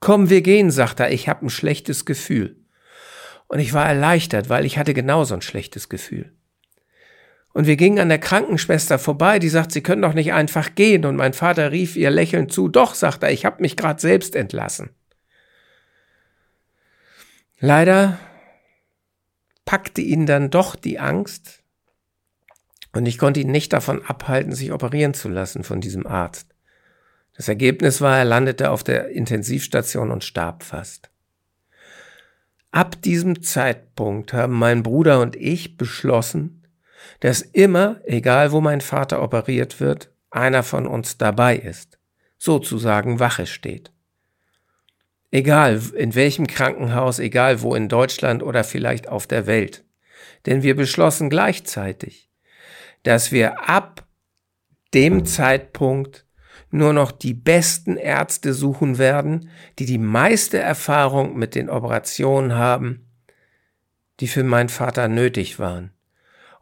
Komm, 0.00 0.30
wir 0.30 0.40
gehen, 0.40 0.70
sagt 0.70 1.00
er, 1.00 1.12
ich 1.12 1.28
hab 1.28 1.42
ein 1.42 1.50
schlechtes 1.50 2.04
Gefühl. 2.04 2.64
Und 3.48 3.58
ich 3.58 3.74
war 3.74 3.86
erleichtert, 3.86 4.48
weil 4.48 4.64
ich 4.64 4.78
hatte 4.78 4.94
genauso 4.94 5.34
ein 5.34 5.42
schlechtes 5.42 5.88
Gefühl. 5.88 6.32
Und 7.54 7.68
wir 7.68 7.76
gingen 7.76 8.00
an 8.00 8.08
der 8.08 8.18
Krankenschwester 8.18 8.98
vorbei, 8.98 9.38
die 9.38 9.48
sagt, 9.48 9.70
sie 9.70 9.80
können 9.80 10.02
doch 10.02 10.12
nicht 10.12 10.32
einfach 10.32 10.74
gehen. 10.74 11.04
Und 11.04 11.14
mein 11.14 11.32
Vater 11.32 11.70
rief 11.70 11.94
ihr 11.94 12.10
lächelnd 12.10 12.52
zu, 12.52 12.68
doch, 12.68 12.94
sagt 12.94 13.22
er, 13.22 13.30
ich 13.30 13.44
habe 13.44 13.62
mich 13.62 13.76
gerade 13.76 14.00
selbst 14.00 14.34
entlassen. 14.34 14.90
Leider 17.60 18.18
packte 19.64 20.02
ihn 20.02 20.26
dann 20.26 20.50
doch 20.50 20.74
die 20.74 20.98
Angst 20.98 21.62
und 22.92 23.06
ich 23.06 23.18
konnte 23.18 23.40
ihn 23.40 23.52
nicht 23.52 23.72
davon 23.72 24.04
abhalten, 24.04 24.52
sich 24.52 24.72
operieren 24.72 25.14
zu 25.14 25.28
lassen 25.28 25.62
von 25.62 25.80
diesem 25.80 26.08
Arzt. 26.08 26.48
Das 27.36 27.48
Ergebnis 27.48 28.00
war, 28.00 28.18
er 28.18 28.24
landete 28.24 28.70
auf 28.70 28.82
der 28.82 29.10
Intensivstation 29.10 30.10
und 30.10 30.24
starb 30.24 30.64
fast. 30.64 31.08
Ab 32.72 33.00
diesem 33.02 33.42
Zeitpunkt 33.44 34.32
haben 34.32 34.54
mein 34.54 34.82
Bruder 34.82 35.20
und 35.20 35.36
ich 35.36 35.76
beschlossen, 35.76 36.63
dass 37.20 37.42
immer, 37.42 38.00
egal 38.04 38.52
wo 38.52 38.60
mein 38.60 38.80
Vater 38.80 39.22
operiert 39.22 39.80
wird, 39.80 40.10
einer 40.30 40.62
von 40.62 40.86
uns 40.86 41.16
dabei 41.18 41.56
ist, 41.56 41.98
sozusagen 42.38 43.20
Wache 43.20 43.46
steht. 43.46 43.92
Egal 45.30 45.80
in 45.96 46.14
welchem 46.14 46.46
Krankenhaus, 46.46 47.18
egal 47.18 47.62
wo 47.62 47.74
in 47.74 47.88
Deutschland 47.88 48.42
oder 48.42 48.62
vielleicht 48.62 49.08
auf 49.08 49.26
der 49.26 49.46
Welt. 49.46 49.84
Denn 50.46 50.62
wir 50.62 50.76
beschlossen 50.76 51.30
gleichzeitig, 51.30 52.30
dass 53.02 53.32
wir 53.32 53.68
ab 53.68 54.06
dem 54.92 55.24
Zeitpunkt 55.24 56.24
nur 56.70 56.92
noch 56.92 57.12
die 57.12 57.34
besten 57.34 57.96
Ärzte 57.96 58.52
suchen 58.52 58.98
werden, 58.98 59.48
die 59.78 59.86
die 59.86 59.98
meiste 59.98 60.58
Erfahrung 60.58 61.36
mit 61.36 61.54
den 61.54 61.70
Operationen 61.70 62.54
haben, 62.54 63.08
die 64.20 64.28
für 64.28 64.44
meinen 64.44 64.68
Vater 64.68 65.08
nötig 65.08 65.58
waren. 65.58 65.92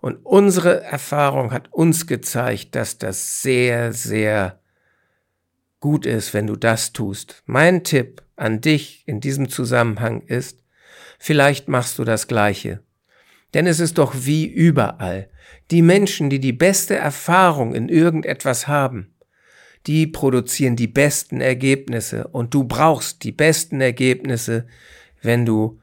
Und 0.03 0.17
unsere 0.27 0.83
Erfahrung 0.83 1.53
hat 1.53 1.73
uns 1.73 2.09
gezeigt, 2.09 2.75
dass 2.75 2.99
das 2.99 3.41
sehr, 3.41 3.93
sehr 3.93 4.59
gut 5.79 6.07
ist, 6.07 6.35
wenn 6.35 6.49
du 6.49 6.57
das 6.57 6.93
tust. 6.93 7.45
Mein 7.47 7.85
Tipp 7.85 8.21
an 8.35 8.61
dich 8.61 9.05
in 9.07 9.21
diesem 9.21 9.49
Zusammenhang 9.49 10.23
ist, 10.23 10.59
vielleicht 11.21 11.69
machst 11.69 12.01
du 12.01 12.05
das 12.05 12.27
Gleiche. 12.27 12.83
Denn 13.55 13.69
es 13.69 13.79
ist 13.79 13.97
doch 13.99 14.13
wie 14.17 14.45
überall. 14.45 15.31
Die 15.71 15.83
Menschen, 15.83 16.31
die 16.31 16.41
die 16.41 16.53
beste 16.53 16.97
Erfahrung 16.97 17.73
in 17.73 17.89
irgendetwas 17.89 18.67
haben, 18.67 19.15
die 19.87 20.09
produzieren 20.09 20.75
die 20.75 20.89
besten 20.89 21.41
Ergebnisse 21.41 22.27
und 22.27 22.55
du 22.55 22.65
brauchst 22.65 23.23
die 23.23 23.33
besten 23.33 23.81
Ergebnisse, 23.81 24.67
wenn 25.23 25.47
du 25.47 25.81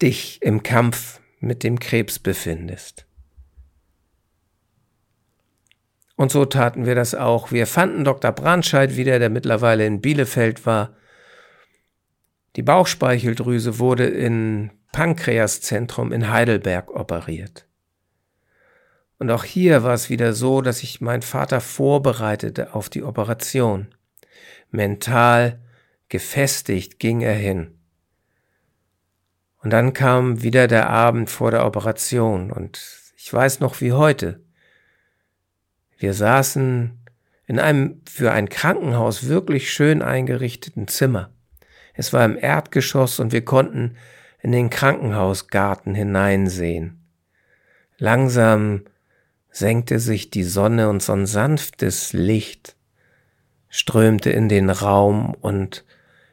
dich 0.00 0.38
im 0.40 0.62
Kampf 0.62 1.20
mit 1.38 1.62
dem 1.62 1.78
Krebs 1.78 2.18
befindest. 2.18 3.06
Und 6.16 6.32
so 6.32 6.46
taten 6.46 6.86
wir 6.86 6.94
das 6.94 7.14
auch. 7.14 7.52
Wir 7.52 7.66
fanden 7.66 8.04
Dr. 8.04 8.32
Brandscheid 8.32 8.96
wieder, 8.96 9.18
der 9.18 9.28
mittlerweile 9.28 9.86
in 9.86 10.00
Bielefeld 10.00 10.64
war. 10.64 10.96
Die 12.56 12.62
Bauchspeicheldrüse 12.62 13.78
wurde 13.78 14.06
in 14.06 14.70
Pankreaszentrum 14.92 16.10
in 16.12 16.30
Heidelberg 16.30 16.90
operiert. 16.90 17.66
Und 19.18 19.30
auch 19.30 19.44
hier 19.44 19.82
war 19.82 19.94
es 19.94 20.08
wieder 20.08 20.32
so, 20.32 20.62
dass 20.62 20.82
ich 20.82 21.02
meinen 21.02 21.22
Vater 21.22 21.60
vorbereitete 21.60 22.74
auf 22.74 22.88
die 22.88 23.02
Operation. 23.02 23.88
Mental 24.70 25.60
gefestigt 26.08 26.98
ging 26.98 27.20
er 27.20 27.34
hin. 27.34 27.75
Und 29.66 29.70
dann 29.70 29.94
kam 29.94 30.44
wieder 30.44 30.68
der 30.68 30.90
Abend 30.90 31.28
vor 31.28 31.50
der 31.50 31.66
Operation 31.66 32.52
und 32.52 32.80
ich 33.16 33.32
weiß 33.32 33.58
noch 33.58 33.80
wie 33.80 33.90
heute. 33.90 34.38
Wir 35.98 36.14
saßen 36.14 36.96
in 37.48 37.58
einem 37.58 38.00
für 38.08 38.30
ein 38.30 38.48
Krankenhaus 38.48 39.26
wirklich 39.26 39.72
schön 39.72 40.02
eingerichteten 40.02 40.86
Zimmer. 40.86 41.32
Es 41.94 42.12
war 42.12 42.24
im 42.24 42.38
Erdgeschoss 42.38 43.18
und 43.18 43.32
wir 43.32 43.44
konnten 43.44 43.96
in 44.40 44.52
den 44.52 44.70
Krankenhausgarten 44.70 45.96
hineinsehen. 45.96 47.04
Langsam 47.98 48.84
senkte 49.50 49.98
sich 49.98 50.30
die 50.30 50.44
Sonne 50.44 50.88
und 50.88 51.02
so 51.02 51.12
ein 51.12 51.26
sanftes 51.26 52.12
Licht 52.12 52.76
strömte 53.68 54.30
in 54.30 54.48
den 54.48 54.70
Raum 54.70 55.34
und 55.34 55.84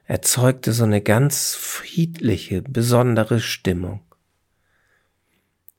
erzeugte 0.05 0.73
so 0.73 0.83
eine 0.83 1.01
ganz 1.01 1.55
friedliche, 1.55 2.61
besondere 2.61 3.39
Stimmung. 3.39 4.01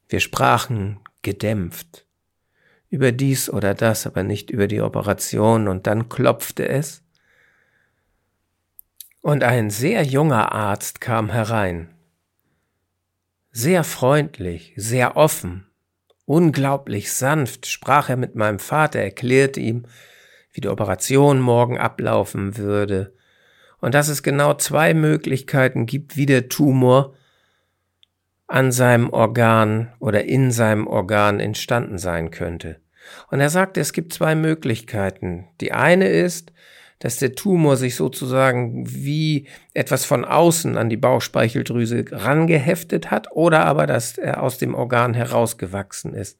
Wir 0.09 0.21
sprachen 0.21 1.01
gedämpft 1.23 2.07
über 2.89 3.11
dies 3.11 3.51
oder 3.51 3.75
das, 3.75 4.07
aber 4.07 4.23
nicht 4.23 4.51
über 4.51 4.69
die 4.69 4.81
Operation, 4.81 5.67
und 5.67 5.87
dann 5.87 6.09
klopfte 6.09 6.69
es, 6.69 7.03
und 9.21 9.43
ein 9.43 9.71
sehr 9.71 10.05
junger 10.05 10.53
Arzt 10.53 11.01
kam 11.01 11.31
herein. 11.31 11.89
Sehr 13.51 13.83
freundlich, 13.83 14.75
sehr 14.77 15.17
offen, 15.17 15.67
unglaublich 16.25 17.13
sanft 17.13 17.67
sprach 17.67 18.11
er 18.11 18.17
mit 18.17 18.35
meinem 18.35 18.59
Vater, 18.59 19.01
erklärte 19.01 19.61
ihm, 19.61 19.87
wie 20.53 20.61
die 20.61 20.69
Operation 20.69 21.41
morgen 21.41 21.79
ablaufen 21.79 22.57
würde, 22.57 23.15
und 23.85 23.95
dass 23.95 24.09
es 24.09 24.23
genau 24.23 24.55
zwei 24.55 24.95
Möglichkeiten 24.95 25.85
gibt, 25.85 26.17
wie 26.17 26.25
der 26.25 26.49
Tumor 26.49 27.13
an 28.47 28.73
seinem 28.73 29.11
Organ 29.11 29.93
oder 29.99 30.25
in 30.25 30.53
seinem 30.53 30.87
Organ 30.87 31.39
entstanden 31.39 31.99
sein 31.99 32.31
könnte. 32.31 32.81
Und 33.31 33.41
er 33.41 33.51
sagte, 33.51 33.83
es 33.83 33.93
gibt 33.93 34.15
zwei 34.15 34.35
Möglichkeiten. 34.35 35.49
Die 35.61 35.73
eine 35.73 36.09
ist, 36.09 36.51
dass 36.99 37.19
der 37.19 37.35
Tumor 37.35 37.77
sich 37.77 37.95
sozusagen 37.95 38.87
wie 38.89 39.49
etwas 39.75 40.07
von 40.07 40.25
außen 40.25 40.79
an 40.79 40.89
die 40.89 40.97
Bauchspeicheldrüse 40.97 42.07
rangeheftet 42.11 43.11
hat 43.11 43.33
oder 43.33 43.67
aber, 43.67 43.87
dass 43.87 44.17
er 44.17 44.43
aus 44.43 44.57
dem 44.57 44.75
Organ 44.75 45.13
herausgewachsen 45.13 46.15
ist. 46.15 46.39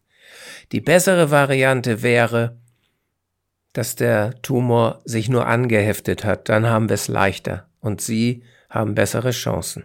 Die 0.73 0.81
bessere 0.81 1.31
Variante 1.31 2.03
wäre, 2.03 2.57
dass 3.75 3.97
der 3.97 4.41
Tumor 4.41 5.03
sich 5.05 5.29
nur 5.29 5.47
angeheftet 5.47 6.25
hat, 6.25 6.49
dann 6.49 6.67
haben 6.67 6.89
wir 6.89 6.95
es 6.95 7.09
leichter 7.09 7.69
und 7.81 8.01
Sie 8.01 8.45
haben 8.71 8.95
bessere 8.95 9.33
Chancen. 9.33 9.85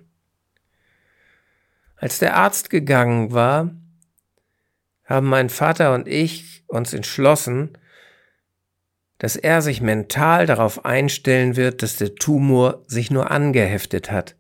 Als 1.98 2.20
der 2.20 2.38
Arzt 2.38 2.70
gegangen 2.70 3.34
war, 3.34 3.72
haben 5.04 5.28
mein 5.28 5.50
Vater 5.50 5.94
und 5.94 6.08
ich 6.08 6.64
uns 6.68 6.94
entschlossen, 6.94 7.78
dass 9.18 9.36
er 9.36 9.62
sich 9.62 9.82
mental 9.82 10.46
darauf 10.46 10.86
einstellen 10.86 11.56
wird, 11.56 11.82
dass 11.82 11.98
der 11.98 12.16
Tumor 12.16 12.84
sich 12.88 13.12
nur 13.12 13.32
angeheftet 13.32 14.12
hat 14.12 14.36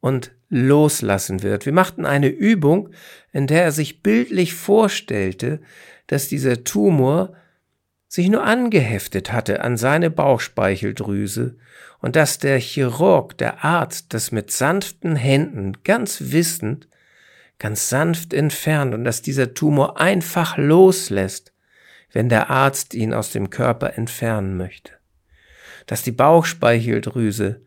und 0.00 0.32
loslassen 0.48 1.42
wird. 1.42 1.66
Wir 1.66 1.72
machten 1.72 2.06
eine 2.06 2.28
Übung, 2.28 2.90
in 3.32 3.48
der 3.48 3.64
er 3.64 3.72
sich 3.72 4.02
bildlich 4.02 4.54
vorstellte, 4.54 5.60
dass 6.06 6.28
dieser 6.28 6.62
Tumor 6.62 7.34
sich 8.16 8.30
nur 8.30 8.42
angeheftet 8.42 9.30
hatte 9.30 9.60
an 9.60 9.76
seine 9.76 10.10
Bauchspeicheldrüse 10.10 11.56
und 12.00 12.16
dass 12.16 12.38
der 12.38 12.58
Chirurg, 12.58 13.36
der 13.36 13.62
Arzt, 13.62 14.14
das 14.14 14.32
mit 14.32 14.50
sanften 14.50 15.16
Händen 15.16 15.84
ganz 15.84 16.18
wissend, 16.32 16.88
ganz 17.58 17.90
sanft 17.90 18.32
entfernt 18.32 18.94
und 18.94 19.04
dass 19.04 19.20
dieser 19.20 19.52
Tumor 19.52 20.00
einfach 20.00 20.56
loslässt, 20.56 21.52
wenn 22.10 22.30
der 22.30 22.48
Arzt 22.48 22.94
ihn 22.94 23.12
aus 23.12 23.32
dem 23.32 23.50
Körper 23.50 23.98
entfernen 23.98 24.56
möchte. 24.56 24.92
Dass 25.86 26.02
die 26.02 26.12
Bauchspeicheldrüse 26.12 27.60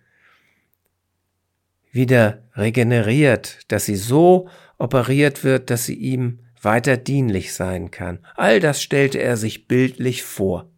wieder 1.91 2.43
regeneriert, 2.55 3.59
dass 3.67 3.85
sie 3.85 3.95
so 3.95 4.49
operiert 4.79 5.43
wird, 5.43 5.69
dass 5.69 5.85
sie 5.85 5.95
ihm 5.95 6.39
weiter 6.61 6.97
dienlich 6.97 7.53
sein 7.53 7.91
kann. 7.91 8.25
All 8.35 8.59
das 8.59 8.81
stellte 8.81 9.19
er 9.19 9.37
sich 9.37 9.67
bildlich 9.67 10.23
vor. 10.23 10.69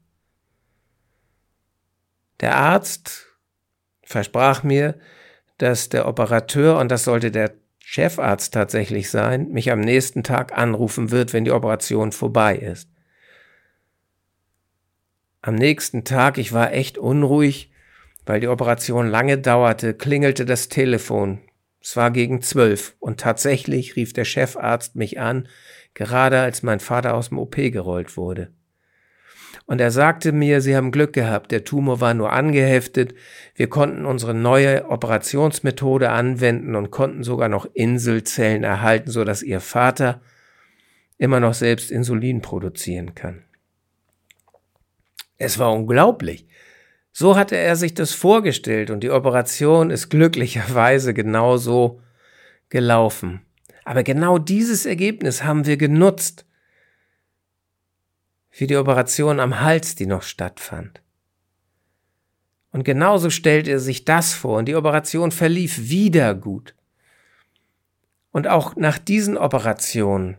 Der 2.39 2.55
Arzt 2.55 3.27
versprach 4.03 4.63
mir, 4.63 4.99
dass 5.57 5.89
der 5.89 6.07
Operateur, 6.07 6.79
und 6.79 6.89
das 6.89 7.03
sollte 7.03 7.31
der 7.31 7.53
Chefarzt 7.79 8.53
tatsächlich 8.53 9.09
sein, 9.09 9.49
mich 9.49 9.71
am 9.71 9.79
nächsten 9.79 10.23
Tag 10.23 10.57
anrufen 10.57 11.11
wird, 11.11 11.33
wenn 11.33 11.45
die 11.45 11.51
Operation 11.51 12.11
vorbei 12.11 12.55
ist. 12.55 12.89
Am 15.41 15.55
nächsten 15.55 16.03
Tag, 16.03 16.37
ich 16.37 16.53
war 16.53 16.71
echt 16.73 16.97
unruhig, 16.97 17.71
weil 18.25 18.39
die 18.39 18.47
Operation 18.47 19.07
lange 19.07 19.37
dauerte, 19.39 19.93
klingelte 19.93 20.45
das 20.45 20.69
Telefon. 20.69 21.41
Es 21.81 21.97
war 21.97 22.11
gegen 22.11 22.41
zwölf 22.41 22.95
und 22.99 23.19
tatsächlich 23.19 23.95
rief 23.95 24.13
der 24.13 24.25
Chefarzt 24.25 24.95
mich 24.95 25.19
an, 25.19 25.47
gerade 25.93 26.39
als 26.39 26.63
mein 26.63 26.79
Vater 26.79 27.15
aus 27.15 27.29
dem 27.29 27.39
OP 27.39 27.55
gerollt 27.55 28.17
wurde. 28.17 28.51
Und 29.65 29.81
er 29.81 29.91
sagte 29.91 30.31
mir, 30.31 30.61
Sie 30.61 30.75
haben 30.75 30.91
Glück 30.91 31.13
gehabt, 31.13 31.51
der 31.51 31.63
Tumor 31.63 32.01
war 32.01 32.13
nur 32.13 32.31
angeheftet, 32.31 33.15
wir 33.55 33.67
konnten 33.67 34.05
unsere 34.05 34.33
neue 34.33 34.89
Operationsmethode 34.89 36.09
anwenden 36.09 36.75
und 36.75 36.91
konnten 36.91 37.23
sogar 37.23 37.49
noch 37.49 37.65
Inselzellen 37.73 38.63
erhalten, 38.63 39.09
so 39.09 39.23
dass 39.23 39.43
Ihr 39.43 39.59
Vater 39.59 40.21
immer 41.17 41.39
noch 41.39 41.53
selbst 41.53 41.91
Insulin 41.91 42.41
produzieren 42.41 43.15
kann. 43.15 43.43
Es 45.37 45.57
war 45.57 45.73
unglaublich. 45.73 46.47
So 47.11 47.35
hatte 47.35 47.57
er 47.57 47.75
sich 47.75 47.93
das 47.93 48.13
vorgestellt 48.13 48.89
und 48.89 49.01
die 49.01 49.11
Operation 49.11 49.89
ist 49.89 50.09
glücklicherweise 50.09 51.13
genau 51.13 51.57
so 51.57 52.01
gelaufen. 52.69 53.41
Aber 53.83 54.03
genau 54.03 54.37
dieses 54.37 54.85
Ergebnis 54.85 55.43
haben 55.43 55.65
wir 55.65 55.77
genutzt 55.77 56.45
für 58.49 58.67
die 58.67 58.77
Operation 58.77 59.39
am 59.39 59.59
Hals, 59.59 59.95
die 59.95 60.05
noch 60.05 60.23
stattfand. 60.23 61.01
Und 62.71 62.83
genauso 62.83 63.29
stellt 63.29 63.67
er 63.67 63.79
sich 63.79 64.05
das 64.05 64.33
vor 64.33 64.59
und 64.59 64.65
die 64.65 64.75
Operation 64.75 65.31
verlief 65.31 65.89
wieder 65.89 66.33
gut. 66.35 66.75
Und 68.31 68.47
auch 68.47 68.77
nach 68.77 68.97
diesen 68.97 69.37
Operationen 69.37 70.37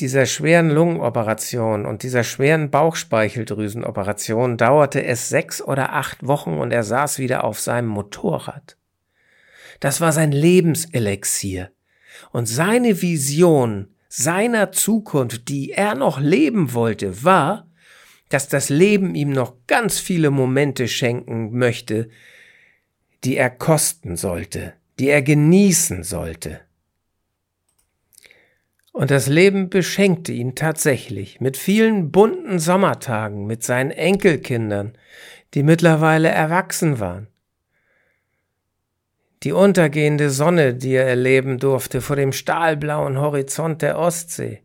dieser 0.00 0.26
schweren 0.26 0.70
Lungenoperation 0.70 1.86
und 1.86 2.02
dieser 2.02 2.24
schweren 2.24 2.70
Bauchspeicheldrüsenoperation 2.70 4.56
dauerte 4.56 5.04
es 5.04 5.28
sechs 5.28 5.62
oder 5.62 5.92
acht 5.92 6.26
Wochen 6.26 6.58
und 6.58 6.72
er 6.72 6.82
saß 6.82 7.18
wieder 7.18 7.44
auf 7.44 7.60
seinem 7.60 7.88
Motorrad. 7.88 8.76
Das 9.80 10.00
war 10.00 10.12
sein 10.12 10.32
Lebenselixier. 10.32 11.70
Und 12.32 12.46
seine 12.46 13.00
Vision 13.00 13.88
seiner 14.08 14.72
Zukunft, 14.72 15.48
die 15.48 15.70
er 15.70 15.94
noch 15.94 16.18
leben 16.18 16.74
wollte, 16.74 17.22
war, 17.24 17.68
dass 18.28 18.48
das 18.48 18.68
Leben 18.68 19.14
ihm 19.14 19.30
noch 19.30 19.54
ganz 19.66 19.98
viele 19.98 20.30
Momente 20.30 20.88
schenken 20.88 21.56
möchte, 21.56 22.08
die 23.24 23.36
er 23.36 23.50
kosten 23.50 24.16
sollte, 24.16 24.74
die 24.98 25.08
er 25.08 25.22
genießen 25.22 26.02
sollte. 26.02 26.60
Und 28.92 29.10
das 29.10 29.28
Leben 29.28 29.70
beschenkte 29.70 30.32
ihn 30.32 30.54
tatsächlich 30.54 31.40
mit 31.40 31.56
vielen 31.56 32.10
bunten 32.10 32.58
Sommertagen 32.58 33.46
mit 33.46 33.62
seinen 33.62 33.92
Enkelkindern, 33.92 34.92
die 35.54 35.62
mittlerweile 35.62 36.28
erwachsen 36.28 36.98
waren. 36.98 37.28
Die 39.42 39.52
untergehende 39.52 40.28
Sonne, 40.28 40.74
die 40.74 40.92
er 40.92 41.06
erleben 41.06 41.58
durfte 41.58 42.02
vor 42.02 42.16
dem 42.16 42.32
stahlblauen 42.32 43.18
Horizont 43.18 43.80
der 43.80 43.98
Ostsee. 43.98 44.62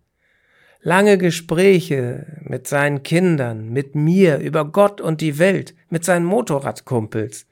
Lange 0.82 1.18
Gespräche 1.18 2.40
mit 2.42 2.68
seinen 2.68 3.02
Kindern, 3.02 3.70
mit 3.70 3.96
mir 3.96 4.40
über 4.40 4.66
Gott 4.66 5.02
und 5.02 5.22
die 5.22 5.40
Welt, 5.40 5.76
mit 5.90 6.04
seinen 6.04 6.26
Motorradkumpels. 6.26 7.48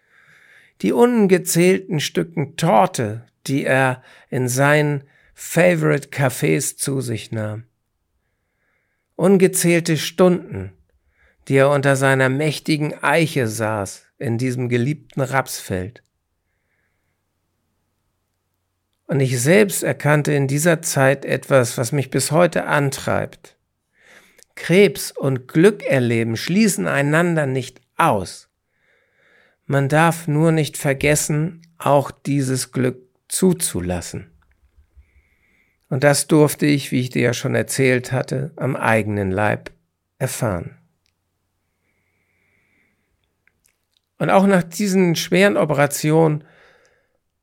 Die 0.81 0.91
ungezählten 0.91 1.99
Stücken 1.99 2.57
Torte, 2.57 3.25
die 3.47 3.63
er 3.63 4.03
in 4.29 4.49
seinen 4.49 5.05
Favorite 5.33 6.09
Cafés 6.09 6.77
zu 6.77 7.01
sich 7.01 7.31
nahm. 7.31 7.65
ungezählte 9.15 9.97
Stunden, 9.97 10.73
die 11.47 11.55
er 11.55 11.69
unter 11.69 11.95
seiner 11.95 12.29
mächtigen 12.29 13.03
Eiche 13.03 13.47
saß 13.47 14.05
in 14.17 14.37
diesem 14.37 14.69
geliebten 14.69 15.21
Rapsfeld. 15.21 16.03
Und 19.05 19.19
ich 19.19 19.39
selbst 19.39 19.83
erkannte 19.83 20.33
in 20.33 20.47
dieser 20.47 20.81
Zeit 20.81 21.25
etwas, 21.25 21.77
was 21.77 21.91
mich 21.91 22.09
bis 22.09 22.31
heute 22.31 22.65
antreibt. 22.65 23.57
Krebs 24.55 25.11
und 25.11 25.47
Glück 25.47 25.83
erleben 25.83 26.37
schließen 26.37 26.87
einander 26.87 27.45
nicht 27.45 27.81
aus. 27.97 28.49
Man 29.65 29.89
darf 29.89 30.27
nur 30.27 30.51
nicht 30.51 30.77
vergessen, 30.77 31.61
auch 31.77 32.11
dieses 32.11 32.71
Glück 32.71 33.07
zuzulassen. 33.27 34.32
Und 35.93 36.03
das 36.03 36.25
durfte 36.25 36.65
ich, 36.65 36.91
wie 36.91 37.01
ich 37.01 37.11
dir 37.11 37.21
ja 37.21 37.33
schon 37.35 37.53
erzählt 37.53 38.11
hatte, 38.11 38.51
am 38.55 38.75
eigenen 38.75 39.29
Leib 39.29 39.69
erfahren. 40.17 40.75
Und 44.17 44.31
auch 44.31 44.47
nach 44.47 44.63
diesen 44.63 45.15
schweren 45.15 45.55
Operationen 45.55 46.45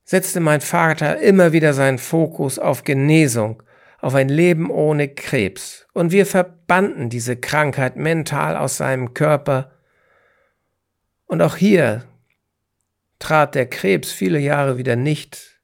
setzte 0.03 0.41
mein 0.41 0.61
Vater 0.61 1.21
immer 1.21 1.53
wieder 1.53 1.75
seinen 1.75 1.99
Fokus 1.99 2.59
auf 2.59 2.83
Genesung, 2.83 3.63
auf 4.01 4.17
ein 4.17 4.29
Leben 4.29 4.69
ohne 4.69 5.07
Krebs. 5.07 5.87
Und 5.93 6.11
wir 6.11 6.27
verbanden 6.27 7.09
diese 7.09 7.37
Krankheit 7.37 7.95
mental 7.95 8.57
aus 8.57 8.79
seinem 8.79 9.15
Körper. 9.15 9.71
Und 11.27 11.41
auch 11.41 11.55
hier 11.55 12.05
trat 13.21 13.55
der 13.55 13.67
Krebs 13.67 14.11
viele 14.11 14.41
Jahre 14.41 14.77
wieder 14.77 14.97
nicht 14.97 15.61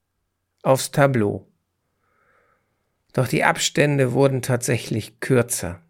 aufs 0.63 0.93
Tableau. 0.93 1.49
Doch 3.17 3.27
die 3.27 3.45
Abstände 3.45 4.13
wurden 4.13 4.43
tatsächlich 4.43 5.21
kürzer. 5.21 5.81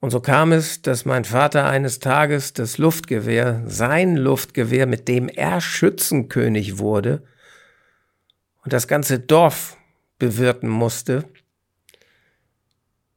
Und 0.00 0.10
so 0.10 0.18
kam 0.18 0.50
es, 0.50 0.82
dass 0.82 1.04
mein 1.04 1.24
Vater 1.24 1.66
eines 1.68 2.00
Tages 2.00 2.52
das 2.52 2.76
Luftgewehr, 2.76 3.62
sein 3.66 4.16
Luftgewehr, 4.16 4.86
mit 4.86 5.06
dem 5.06 5.28
er 5.28 5.60
Schützenkönig 5.60 6.78
wurde 6.78 7.22
und 8.64 8.72
das 8.72 8.88
ganze 8.88 9.20
Dorf 9.20 9.76
bewirten 10.18 10.68
musste, 10.68 11.26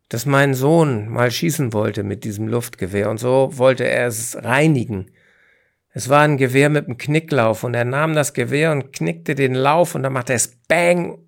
dass 0.09 0.27
mein 0.27 0.53
Sohn 0.53 1.09
mal 1.09 1.31
schießen 1.31 1.73
wollte 1.73 2.03
mit 2.03 2.25
diesem 2.25 2.47
Luftgewehr 2.47 3.09
und 3.09 3.17
so 3.17 3.57
wollte 3.57 3.85
er 3.85 4.05
es 4.05 4.37
reinigen. 4.39 5.09
Es 5.93 6.09
war 6.09 6.21
ein 6.21 6.37
Gewehr 6.37 6.69
mit 6.69 6.87
einem 6.87 6.97
Knicklauf 6.97 7.63
und 7.63 7.75
er 7.75 7.85
nahm 7.85 8.15
das 8.15 8.33
Gewehr 8.33 8.71
und 8.71 8.93
knickte 8.93 9.35
den 9.35 9.53
Lauf 9.53 9.93
und 9.93 10.01
dann 10.01 10.13
machte 10.13 10.33
es 10.33 10.55
Bang 10.67 11.19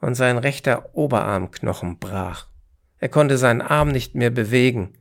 und 0.00 0.14
sein 0.14 0.36
rechter 0.36 0.94
Oberarmknochen 0.94 1.98
brach. 1.98 2.48
Er 2.98 3.08
konnte 3.08 3.38
seinen 3.38 3.62
Arm 3.62 3.88
nicht 3.88 4.14
mehr 4.14 4.30
bewegen. 4.30 4.92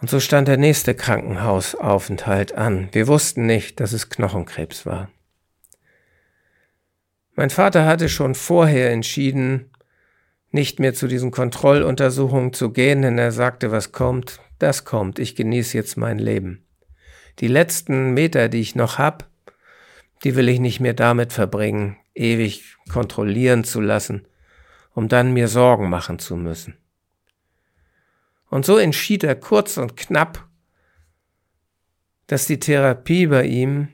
Und 0.00 0.08
so 0.08 0.20
stand 0.20 0.48
der 0.48 0.56
nächste 0.56 0.94
Krankenhausaufenthalt 0.94 2.54
an. 2.54 2.88
Wir 2.92 3.08
wussten 3.08 3.46
nicht, 3.46 3.80
dass 3.80 3.92
es 3.92 4.08
Knochenkrebs 4.08 4.86
war. 4.86 5.10
Mein 7.34 7.50
Vater 7.50 7.84
hatte 7.84 8.08
schon 8.08 8.36
vorher 8.36 8.92
entschieden, 8.92 9.72
nicht 10.52 10.78
mehr 10.78 10.94
zu 10.94 11.08
diesen 11.08 11.32
Kontrolluntersuchungen 11.32 12.52
zu 12.52 12.70
gehen, 12.70 13.02
denn 13.02 13.18
er 13.18 13.32
sagte, 13.32 13.72
was 13.72 13.90
kommt, 13.90 14.40
das 14.64 14.84
kommt, 14.84 15.18
ich 15.18 15.36
genieße 15.36 15.76
jetzt 15.76 15.96
mein 15.96 16.18
Leben. 16.18 16.64
Die 17.38 17.48
letzten 17.48 18.14
Meter, 18.14 18.48
die 18.48 18.60
ich 18.60 18.74
noch 18.74 18.98
hab, 18.98 19.28
die 20.24 20.36
will 20.36 20.48
ich 20.48 20.58
nicht 20.58 20.80
mehr 20.80 20.94
damit 20.94 21.34
verbringen, 21.34 21.98
ewig 22.14 22.76
kontrollieren 22.90 23.64
zu 23.64 23.82
lassen, 23.82 24.26
um 24.94 25.08
dann 25.08 25.34
mir 25.34 25.48
Sorgen 25.48 25.90
machen 25.90 26.18
zu 26.18 26.36
müssen. 26.36 26.78
Und 28.48 28.64
so 28.64 28.78
entschied 28.78 29.22
er 29.22 29.34
kurz 29.34 29.76
und 29.76 29.98
knapp, 29.98 30.48
dass 32.26 32.46
die 32.46 32.58
Therapie 32.58 33.26
bei 33.26 33.44
ihm 33.44 33.88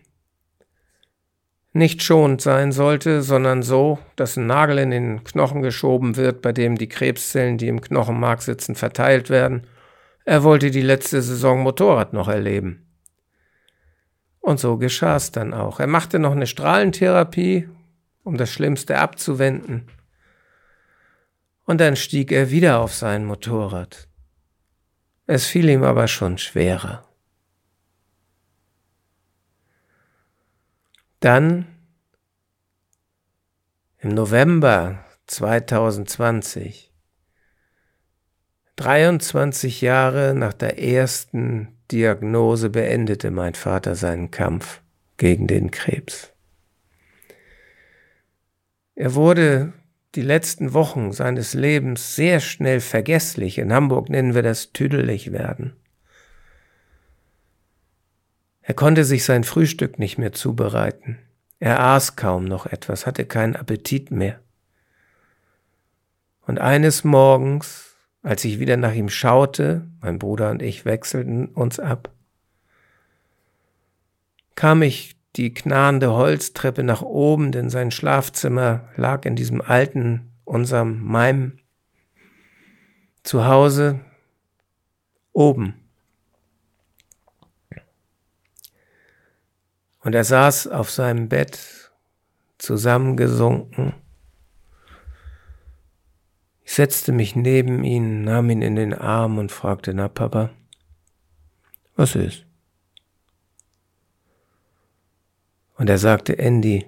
nicht 1.72 2.02
schonend 2.02 2.42
sein 2.42 2.70
sollte, 2.70 3.22
sondern 3.22 3.64
so, 3.64 3.98
dass 4.14 4.36
ein 4.36 4.46
Nagel 4.46 4.78
in 4.78 4.90
den 4.90 5.24
Knochen 5.24 5.62
geschoben 5.62 6.16
wird, 6.16 6.42
bei 6.42 6.52
dem 6.52 6.76
die 6.78 6.88
Krebszellen, 6.88 7.58
die 7.58 7.68
im 7.68 7.80
Knochenmark 7.80 8.42
sitzen, 8.42 8.76
verteilt 8.76 9.30
werden. 9.30 9.66
Er 10.24 10.42
wollte 10.42 10.70
die 10.70 10.82
letzte 10.82 11.22
Saison 11.22 11.62
Motorrad 11.62 12.12
noch 12.12 12.28
erleben. 12.28 12.86
Und 14.40 14.58
so 14.58 14.76
geschah 14.76 15.16
es 15.16 15.32
dann 15.32 15.54
auch. 15.54 15.80
Er 15.80 15.86
machte 15.86 16.18
noch 16.18 16.32
eine 16.32 16.46
Strahlentherapie, 16.46 17.68
um 18.22 18.36
das 18.36 18.50
Schlimmste 18.50 18.98
abzuwenden. 18.98 19.90
Und 21.64 21.80
dann 21.80 21.96
stieg 21.96 22.32
er 22.32 22.50
wieder 22.50 22.80
auf 22.80 22.94
sein 22.94 23.24
Motorrad. 23.24 24.08
Es 25.26 25.46
fiel 25.46 25.68
ihm 25.68 25.84
aber 25.84 26.08
schon 26.08 26.38
schwerer. 26.38 27.06
Dann 31.20 31.66
im 33.98 34.14
November 34.14 35.04
2020, 35.26 36.89
23 38.80 39.82
Jahre 39.82 40.34
nach 40.34 40.54
der 40.54 40.82
ersten 40.82 41.68
Diagnose, 41.90 42.70
beendete 42.70 43.30
mein 43.30 43.54
Vater 43.54 43.94
seinen 43.94 44.30
Kampf 44.30 44.80
gegen 45.18 45.46
den 45.46 45.70
Krebs. 45.70 46.32
Er 48.94 49.14
wurde 49.14 49.74
die 50.14 50.22
letzten 50.22 50.72
Wochen 50.72 51.12
seines 51.12 51.52
Lebens 51.52 52.16
sehr 52.16 52.40
schnell 52.40 52.80
vergesslich. 52.80 53.58
In 53.58 53.70
Hamburg 53.70 54.08
nennen 54.08 54.34
wir 54.34 54.42
das 54.42 54.72
tüdelig 54.72 55.30
werden. 55.30 55.76
Er 58.62 58.72
konnte 58.72 59.04
sich 59.04 59.24
sein 59.24 59.44
Frühstück 59.44 59.98
nicht 59.98 60.16
mehr 60.16 60.32
zubereiten. 60.32 61.18
Er 61.58 61.80
aß 61.80 62.16
kaum 62.16 62.46
noch 62.46 62.64
etwas, 62.64 63.04
hatte 63.04 63.26
keinen 63.26 63.56
Appetit 63.56 64.10
mehr. 64.10 64.40
Und 66.46 66.58
eines 66.58 67.04
Morgens, 67.04 67.89
als 68.22 68.44
ich 68.44 68.58
wieder 68.58 68.76
nach 68.76 68.92
ihm 68.92 69.08
schaute, 69.08 69.88
mein 70.00 70.18
Bruder 70.18 70.50
und 70.50 70.62
ich 70.62 70.84
wechselten 70.84 71.46
uns 71.46 71.80
ab, 71.80 72.10
kam 74.54 74.82
ich 74.82 75.16
die 75.36 75.54
knarrende 75.54 76.12
Holztreppe 76.12 76.82
nach 76.82 77.02
oben, 77.02 77.52
denn 77.52 77.70
sein 77.70 77.90
Schlafzimmer 77.90 78.88
lag 78.96 79.24
in 79.24 79.36
diesem 79.36 79.62
alten, 79.62 80.32
unserem, 80.44 81.04
meinem 81.04 81.58
Zuhause 83.22 84.00
oben. 85.32 85.74
Und 90.00 90.14
er 90.14 90.24
saß 90.24 90.66
auf 90.66 90.90
seinem 90.90 91.28
Bett 91.28 91.92
zusammengesunken. 92.58 93.94
Ich 96.70 96.76
setzte 96.76 97.10
mich 97.10 97.34
neben 97.34 97.82
ihn, 97.82 98.22
nahm 98.22 98.48
ihn 98.48 98.62
in 98.62 98.76
den 98.76 98.94
Arm 98.94 99.38
und 99.38 99.50
fragte, 99.50 99.92
na 99.92 100.06
Papa, 100.06 100.50
was 101.96 102.14
ist? 102.14 102.46
Und 105.74 105.90
er 105.90 105.98
sagte, 105.98 106.38
Andy, 106.38 106.86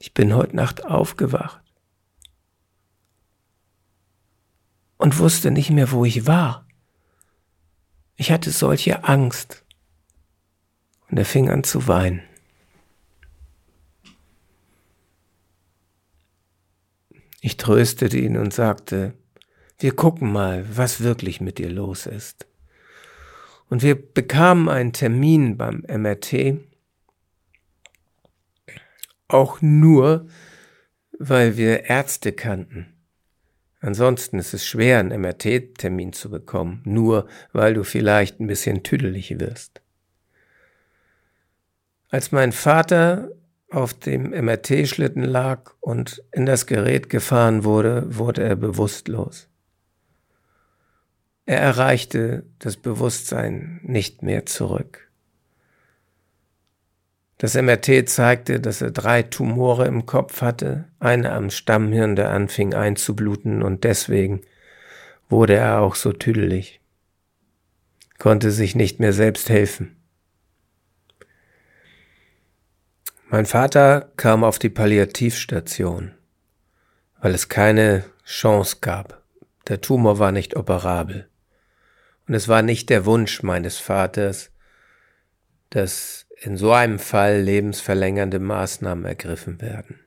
ich 0.00 0.14
bin 0.14 0.34
heute 0.34 0.56
Nacht 0.56 0.84
aufgewacht 0.84 1.62
und 4.96 5.20
wusste 5.20 5.52
nicht 5.52 5.70
mehr, 5.70 5.92
wo 5.92 6.04
ich 6.04 6.26
war. 6.26 6.66
Ich 8.16 8.32
hatte 8.32 8.50
solche 8.50 9.04
Angst. 9.04 9.64
Und 11.08 11.18
er 11.18 11.24
fing 11.24 11.48
an 11.50 11.62
zu 11.62 11.86
weinen. 11.86 12.27
Ich 17.40 17.56
tröstete 17.56 18.18
ihn 18.18 18.36
und 18.36 18.52
sagte, 18.52 19.14
wir 19.78 19.94
gucken 19.94 20.32
mal, 20.32 20.64
was 20.76 21.02
wirklich 21.02 21.40
mit 21.40 21.58
dir 21.58 21.70
los 21.70 22.06
ist. 22.06 22.46
Und 23.68 23.82
wir 23.82 23.94
bekamen 23.94 24.68
einen 24.68 24.92
Termin 24.92 25.56
beim 25.56 25.84
MRT, 25.86 26.58
auch 29.28 29.60
nur, 29.60 30.26
weil 31.18 31.56
wir 31.56 31.84
Ärzte 31.84 32.32
kannten. 32.32 32.94
Ansonsten 33.80 34.38
ist 34.38 34.54
es 34.54 34.66
schwer, 34.66 34.98
einen 34.98 35.20
MRT-Termin 35.20 36.12
zu 36.12 36.30
bekommen, 36.30 36.82
nur 36.84 37.28
weil 37.52 37.74
du 37.74 37.84
vielleicht 37.84 38.40
ein 38.40 38.48
bisschen 38.48 38.82
tüdelig 38.82 39.38
wirst. 39.38 39.80
Als 42.08 42.32
mein 42.32 42.52
Vater 42.52 43.30
auf 43.70 43.94
dem 43.94 44.30
MRT-Schlitten 44.30 45.24
lag 45.24 45.72
und 45.80 46.22
in 46.32 46.46
das 46.46 46.66
Gerät 46.66 47.10
gefahren 47.10 47.64
wurde, 47.64 48.16
wurde 48.16 48.42
er 48.42 48.56
bewusstlos. 48.56 49.48
Er 51.44 51.60
erreichte 51.60 52.44
das 52.58 52.76
Bewusstsein 52.76 53.80
nicht 53.82 54.22
mehr 54.22 54.46
zurück. 54.46 55.08
Das 57.38 57.54
MRT 57.54 58.08
zeigte, 58.08 58.58
dass 58.58 58.82
er 58.82 58.90
drei 58.90 59.22
Tumore 59.22 59.86
im 59.86 60.06
Kopf 60.06 60.42
hatte, 60.42 60.86
eine 60.98 61.32
am 61.32 61.50
Stammhirn, 61.50 62.16
der 62.16 62.30
anfing 62.30 62.74
einzubluten 62.74 63.62
und 63.62 63.84
deswegen 63.84 64.42
wurde 65.28 65.54
er 65.54 65.80
auch 65.80 65.94
so 65.94 66.12
tüdelig, 66.12 66.80
konnte 68.18 68.50
sich 68.50 68.74
nicht 68.74 68.98
mehr 68.98 69.12
selbst 69.12 69.50
helfen. 69.50 69.97
Mein 73.30 73.44
Vater 73.44 74.10
kam 74.16 74.42
auf 74.42 74.58
die 74.58 74.70
Palliativstation, 74.70 76.14
weil 77.20 77.34
es 77.34 77.50
keine 77.50 78.04
Chance 78.24 78.78
gab. 78.80 79.22
Der 79.66 79.82
Tumor 79.82 80.18
war 80.18 80.32
nicht 80.32 80.56
operabel. 80.56 81.28
Und 82.26 82.32
es 82.32 82.48
war 82.48 82.62
nicht 82.62 82.88
der 82.88 83.04
Wunsch 83.04 83.42
meines 83.42 83.76
Vaters, 83.76 84.50
dass 85.68 86.26
in 86.40 86.56
so 86.56 86.72
einem 86.72 86.98
Fall 86.98 87.42
lebensverlängernde 87.42 88.38
Maßnahmen 88.38 89.04
ergriffen 89.04 89.60
werden. 89.60 90.00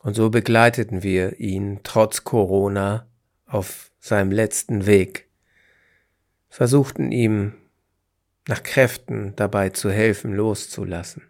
Und 0.00 0.14
so 0.14 0.30
begleiteten 0.30 1.02
wir 1.02 1.38
ihn 1.38 1.80
trotz 1.82 2.24
Corona 2.24 3.06
auf 3.44 3.90
seinem 4.00 4.30
letzten 4.30 4.86
Weg, 4.86 5.28
versuchten 6.48 7.12
ihm 7.12 7.52
nach 8.48 8.62
Kräften 8.62 9.34
dabei 9.36 9.70
zu 9.70 9.90
helfen, 9.90 10.34
loszulassen. 10.34 11.22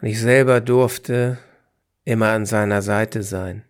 Und 0.00 0.08
ich 0.08 0.20
selber 0.20 0.60
durfte 0.60 1.38
immer 2.04 2.30
an 2.30 2.46
seiner 2.46 2.82
Seite 2.82 3.22
sein. 3.22 3.64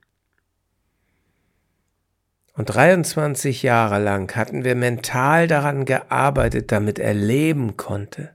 Und 2.59 2.74
23 2.74 3.62
Jahre 3.62 4.03
lang 4.03 4.35
hatten 4.35 4.64
wir 4.64 4.74
mental 4.74 5.46
daran 5.46 5.85
gearbeitet, 5.85 6.72
damit 6.72 6.98
er 6.98 7.14
leben 7.14 7.77
konnte. 7.77 8.35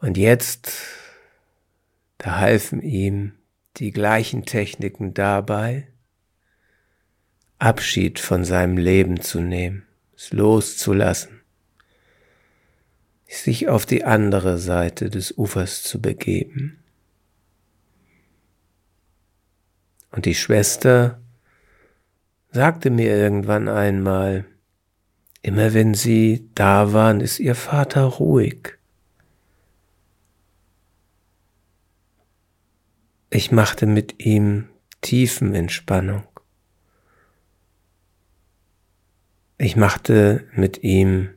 Und 0.00 0.18
jetzt, 0.18 0.72
da 2.18 2.38
halfen 2.40 2.82
ihm 2.82 3.34
die 3.76 3.92
gleichen 3.92 4.44
Techniken 4.44 5.14
dabei, 5.14 5.88
Abschied 7.58 8.18
von 8.18 8.44
seinem 8.44 8.76
Leben 8.76 9.20
zu 9.20 9.40
nehmen, 9.40 9.86
es 10.24 10.32
loszulassen, 10.32 11.42
sich 13.26 13.68
auf 13.68 13.86
die 13.86 14.04
andere 14.04 14.58
Seite 14.58 15.10
des 15.10 15.36
Ufers 15.36 15.82
zu 15.82 16.00
begeben. 16.00 16.78
Und 20.10 20.26
die 20.26 20.34
Schwester 20.34 21.20
sagte 22.52 22.90
mir 22.90 23.16
irgendwann 23.16 23.68
einmal, 23.68 24.44
immer 25.42 25.74
wenn 25.74 25.94
sie 25.94 26.48
da 26.54 26.92
waren, 26.92 27.20
ist 27.20 27.40
ihr 27.40 27.56
Vater 27.56 28.04
ruhig. 28.04 28.78
Ich 33.30 33.50
machte 33.50 33.86
mit 33.86 34.24
ihm 34.24 34.68
Tiefenentspannung. 35.00 36.33
Ich 39.56 39.76
machte 39.76 40.46
mit 40.52 40.82
ihm 40.82 41.30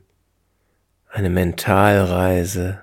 eine 1.08 1.30
Mentalreise 1.30 2.82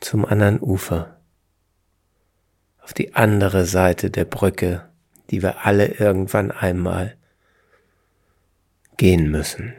zum 0.00 0.24
anderen 0.24 0.60
Ufer, 0.60 1.20
auf 2.80 2.92
die 2.92 3.14
andere 3.14 3.64
Seite 3.64 4.10
der 4.10 4.24
Brücke 4.24 4.90
die 5.30 5.42
wir 5.42 5.64
alle 5.64 5.86
irgendwann 5.86 6.50
einmal 6.50 7.16
gehen 8.96 9.30
müssen. 9.30 9.74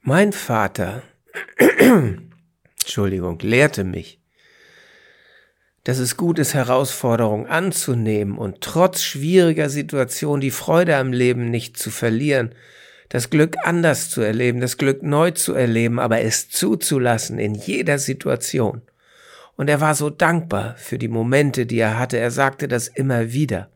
Mein 0.00 0.32
Vater, 0.32 1.02
Entschuldigung, 2.80 3.38
lehrte 3.38 3.84
mich, 3.84 4.20
dass 5.84 5.98
es 5.98 6.16
gut 6.16 6.38
ist, 6.38 6.54
Herausforderungen 6.54 7.46
anzunehmen 7.46 8.38
und 8.38 8.62
trotz 8.62 9.02
schwieriger 9.02 9.68
Situationen 9.68 10.40
die 10.40 10.50
Freude 10.50 10.96
am 10.96 11.12
Leben 11.12 11.50
nicht 11.50 11.76
zu 11.76 11.90
verlieren, 11.90 12.54
das 13.10 13.30
Glück 13.30 13.56
anders 13.64 14.10
zu 14.10 14.22
erleben, 14.22 14.60
das 14.60 14.78
Glück 14.78 15.02
neu 15.02 15.30
zu 15.30 15.54
erleben, 15.54 16.00
aber 16.00 16.22
es 16.22 16.48
zuzulassen 16.48 17.38
in 17.38 17.54
jeder 17.54 17.98
Situation. 17.98 18.82
Und 19.56 19.68
er 19.68 19.80
war 19.80 19.94
so 19.94 20.10
dankbar 20.10 20.74
für 20.76 20.98
die 20.98 21.08
Momente, 21.08 21.66
die 21.66 21.78
er 21.78 21.98
hatte. 21.98 22.18
Er 22.18 22.30
sagte 22.30 22.66
das 22.66 22.88
immer 22.88 23.32
wieder. 23.32 23.70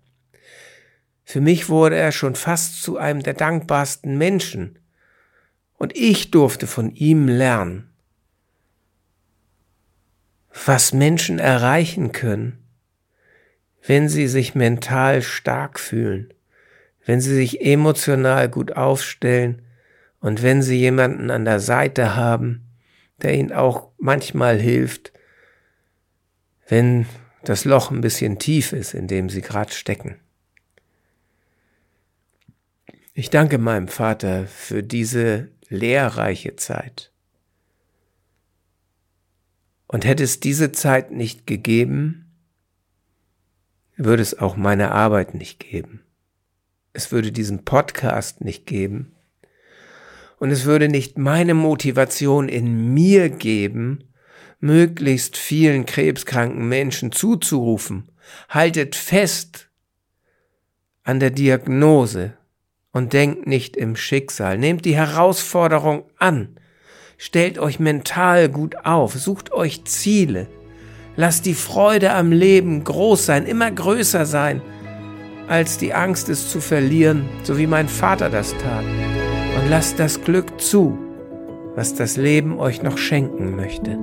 Für 1.24 1.40
mich 1.40 1.68
wurde 1.68 1.96
er 1.96 2.10
schon 2.10 2.34
fast 2.34 2.82
zu 2.82 2.96
einem 2.96 3.22
der 3.22 3.34
dankbarsten 3.34 4.16
Menschen. 4.18 4.78
Und 5.74 5.96
ich 5.96 6.30
durfte 6.30 6.66
von 6.66 6.90
ihm 6.90 7.28
lernen, 7.28 7.87
was 10.66 10.92
Menschen 10.92 11.38
erreichen 11.38 12.12
können, 12.12 12.58
wenn 13.86 14.08
sie 14.08 14.28
sich 14.28 14.54
mental 14.54 15.22
stark 15.22 15.78
fühlen 15.78 16.32
wenn 17.08 17.22
sie 17.22 17.34
sich 17.34 17.64
emotional 17.64 18.50
gut 18.50 18.76
aufstellen 18.76 19.62
und 20.20 20.42
wenn 20.42 20.60
sie 20.60 20.76
jemanden 20.76 21.30
an 21.30 21.46
der 21.46 21.58
Seite 21.58 22.14
haben, 22.14 22.68
der 23.22 23.32
ihnen 23.32 23.50
auch 23.50 23.88
manchmal 23.96 24.58
hilft, 24.58 25.14
wenn 26.68 27.06
das 27.44 27.64
Loch 27.64 27.90
ein 27.90 28.02
bisschen 28.02 28.38
tief 28.38 28.74
ist, 28.74 28.92
in 28.92 29.08
dem 29.08 29.30
sie 29.30 29.40
gerade 29.40 29.72
stecken. 29.72 30.20
Ich 33.14 33.30
danke 33.30 33.56
meinem 33.56 33.88
Vater 33.88 34.46
für 34.46 34.82
diese 34.82 35.48
lehrreiche 35.70 36.56
Zeit. 36.56 37.10
Und 39.88 40.04
hätte 40.04 40.22
es 40.22 40.38
diese 40.38 40.70
Zeit 40.70 41.10
nicht 41.10 41.46
gegeben, 41.46 42.30
würde 43.96 44.22
es 44.22 44.38
auch 44.38 44.56
meine 44.56 44.92
Arbeit 44.92 45.34
nicht 45.34 45.58
geben 45.58 46.04
es 46.98 47.12
würde 47.12 47.30
diesen 47.30 47.64
Podcast 47.64 48.40
nicht 48.42 48.66
geben 48.66 49.12
und 50.38 50.50
es 50.50 50.64
würde 50.64 50.88
nicht 50.88 51.16
meine 51.16 51.54
Motivation 51.54 52.48
in 52.48 52.92
mir 52.92 53.28
geben, 53.28 54.04
möglichst 54.58 55.36
vielen 55.36 55.86
krebskranken 55.86 56.68
Menschen 56.68 57.12
zuzurufen. 57.12 58.10
Haltet 58.48 58.96
fest 58.96 59.68
an 61.04 61.20
der 61.20 61.30
Diagnose 61.30 62.36
und 62.92 63.12
denkt 63.12 63.46
nicht 63.46 63.76
im 63.76 63.94
Schicksal. 63.94 64.58
Nehmt 64.58 64.84
die 64.84 64.96
Herausforderung 64.96 66.10
an. 66.18 66.56
Stellt 67.20 67.58
euch 67.58 67.80
mental 67.80 68.48
gut 68.48 68.76
auf. 68.84 69.14
Sucht 69.14 69.52
euch 69.52 69.84
Ziele. 69.84 70.46
Lasst 71.16 71.46
die 71.46 71.54
Freude 71.54 72.12
am 72.14 72.30
Leben 72.30 72.84
groß 72.84 73.26
sein, 73.26 73.44
immer 73.44 73.70
größer 73.70 74.24
sein 74.24 74.62
als 75.48 75.78
die 75.78 75.94
Angst, 75.94 76.28
es 76.28 76.48
zu 76.48 76.60
verlieren, 76.60 77.28
so 77.42 77.58
wie 77.58 77.66
mein 77.66 77.88
Vater 77.88 78.30
das 78.30 78.54
tat. 78.58 78.84
Und 78.84 79.68
lasst 79.68 79.98
das 79.98 80.22
Glück 80.22 80.60
zu, 80.60 80.96
was 81.74 81.94
das 81.94 82.16
Leben 82.16 82.58
euch 82.58 82.82
noch 82.82 82.98
schenken 82.98 83.56
möchte. 83.56 83.98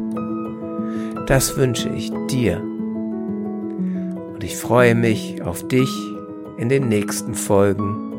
Das 1.28 1.56
wünsche 1.56 1.90
ich 1.90 2.12
dir. 2.30 2.62
Und 4.34 4.44
ich 4.44 4.58
freue 4.58 4.96
mich 4.96 5.42
auf 5.44 5.68
dich 5.68 5.90
in 6.58 6.68
den 6.70 6.90
nächsten 6.90 7.36
Folgen 7.36 8.14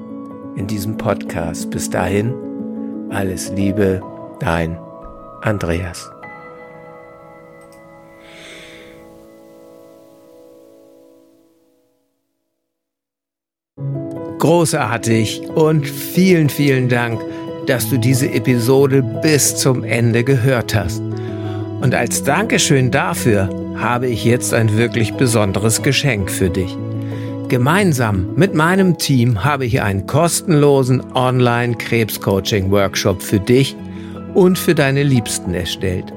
in 0.57 0.67
diesem 0.67 0.97
Podcast. 0.97 1.71
Bis 1.71 1.91
dahin, 1.91 2.33
alles 3.11 3.51
Liebe, 3.51 4.01
dein 4.41 4.79
Andreas. 5.43 6.11
Großartig 14.39 15.43
und 15.55 15.89
vielen, 15.89 16.49
vielen 16.49 16.89
Dank, 16.89 17.21
dass 17.67 17.91
du 17.91 17.99
diese 17.99 18.31
Episode 18.31 19.03
bis 19.03 19.57
zum 19.57 19.83
Ende 19.83 20.23
gehört 20.25 20.75
hast. 20.75 21.03
Und 21.81 21.95
als 21.95 22.23
Dankeschön 22.23 22.91
dafür 22.91 23.49
habe 23.77 24.09
ich 24.09 24.25
jetzt 24.25 24.53
ein 24.55 24.77
wirklich 24.77 25.15
besonderes 25.15 25.83
Geschenk 25.83 26.31
für 26.31 26.51
dich. 26.51 26.77
Gemeinsam 27.49 28.35
mit 28.35 28.55
meinem 28.55 28.99
Team 28.99 29.45
habe 29.45 29.65
ich 29.67 29.83
einen 29.83 30.07
kostenlosen 30.07 31.03
Online-Krebscoaching-Workshop 31.15 33.23
für 33.23 33.41
dich 33.41 33.77
und 34.37 34.59
für 34.59 34.75
deine 34.75 35.03
Liebsten 35.03 35.55
erstellt. 35.55 36.13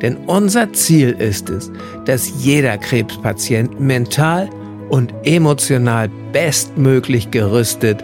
Denn 0.00 0.16
unser 0.26 0.72
Ziel 0.72 1.10
ist 1.10 1.50
es, 1.50 1.70
dass 2.06 2.32
jeder 2.42 2.78
Krebspatient 2.78 3.78
mental 3.78 4.48
und 4.88 5.12
emotional 5.24 6.08
bestmöglich 6.32 7.30
gerüstet 7.30 8.02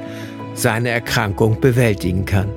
seine 0.55 0.91
Erkrankung 0.91 1.61
bewältigen 1.61 2.27
kann. 2.27 2.49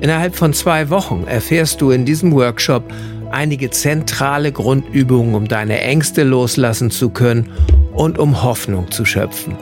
Innerhalb 0.00 0.36
von 0.36 0.52
zwei 0.52 0.88
Wochen 0.90 1.24
erfährst 1.26 1.80
du 1.80 1.90
in 1.90 2.04
diesem 2.04 2.32
Workshop 2.32 2.84
einige 3.30 3.70
zentrale 3.70 4.52
Grundübungen, 4.52 5.34
um 5.34 5.48
deine 5.48 5.80
Ängste 5.80 6.22
loslassen 6.22 6.90
zu 6.90 7.10
können 7.10 7.50
und 7.92 8.18
um 8.18 8.42
Hoffnung 8.42 8.90
zu 8.90 9.04
schöpfen. 9.04 9.56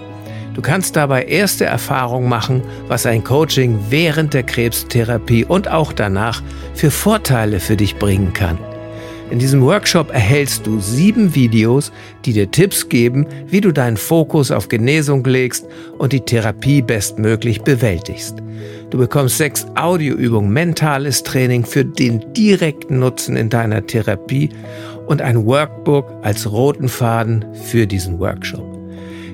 Du 0.55 0.63
kannst 0.63 0.95
dabei 0.95 1.25
erste 1.25 1.65
Erfahrungen 1.65 2.29
machen, 2.29 2.63
was 2.87 3.07
ein 3.07 3.25
Coaching 3.25 3.79
während 3.91 4.35
der 4.35 4.45
Krebstherapie 4.45 5.45
und 5.45 5.69
auch 5.69 5.93
danach 5.93 6.43
für 6.75 6.91
Vorteile 6.91 7.61
für 7.61 7.77
dich 7.77 7.97
bringen 7.97 8.33
kann. 8.33 8.59
In 9.31 9.39
diesem 9.39 9.63
Workshop 9.63 10.13
erhältst 10.13 10.67
du 10.67 10.79
sieben 10.81 11.35
Videos, 11.35 11.91
die 12.25 12.33
dir 12.33 12.51
Tipps 12.51 12.89
geben, 12.89 13.27
wie 13.47 13.61
du 13.61 13.73
deinen 13.73 13.97
Fokus 13.97 14.51
auf 14.51 14.69
Genesung 14.69 15.25
legst 15.25 15.67
und 15.99 16.13
die 16.13 16.21
Therapie 16.21 16.83
bestmöglich 16.83 17.63
bewältigst. 17.63 18.37
Du 18.91 18.99
bekommst 18.99 19.39
sechs 19.39 19.67
Audioübungen, 19.75 20.53
mentales 20.53 21.23
Training 21.25 21.65
für 21.65 21.85
den 21.85 22.33
direkten 22.35 23.01
Nutzen 23.01 23.37
in 23.37 23.49
deiner 23.49 23.85
Therapie 23.85 24.51
und 25.07 25.21
ein 25.21 25.45
Workbook 25.47 26.07
als 26.23 26.51
roten 26.53 26.89
Faden 26.89 27.45
für 27.65 27.87
diesen 27.87 28.21
Workshop. 28.21 28.74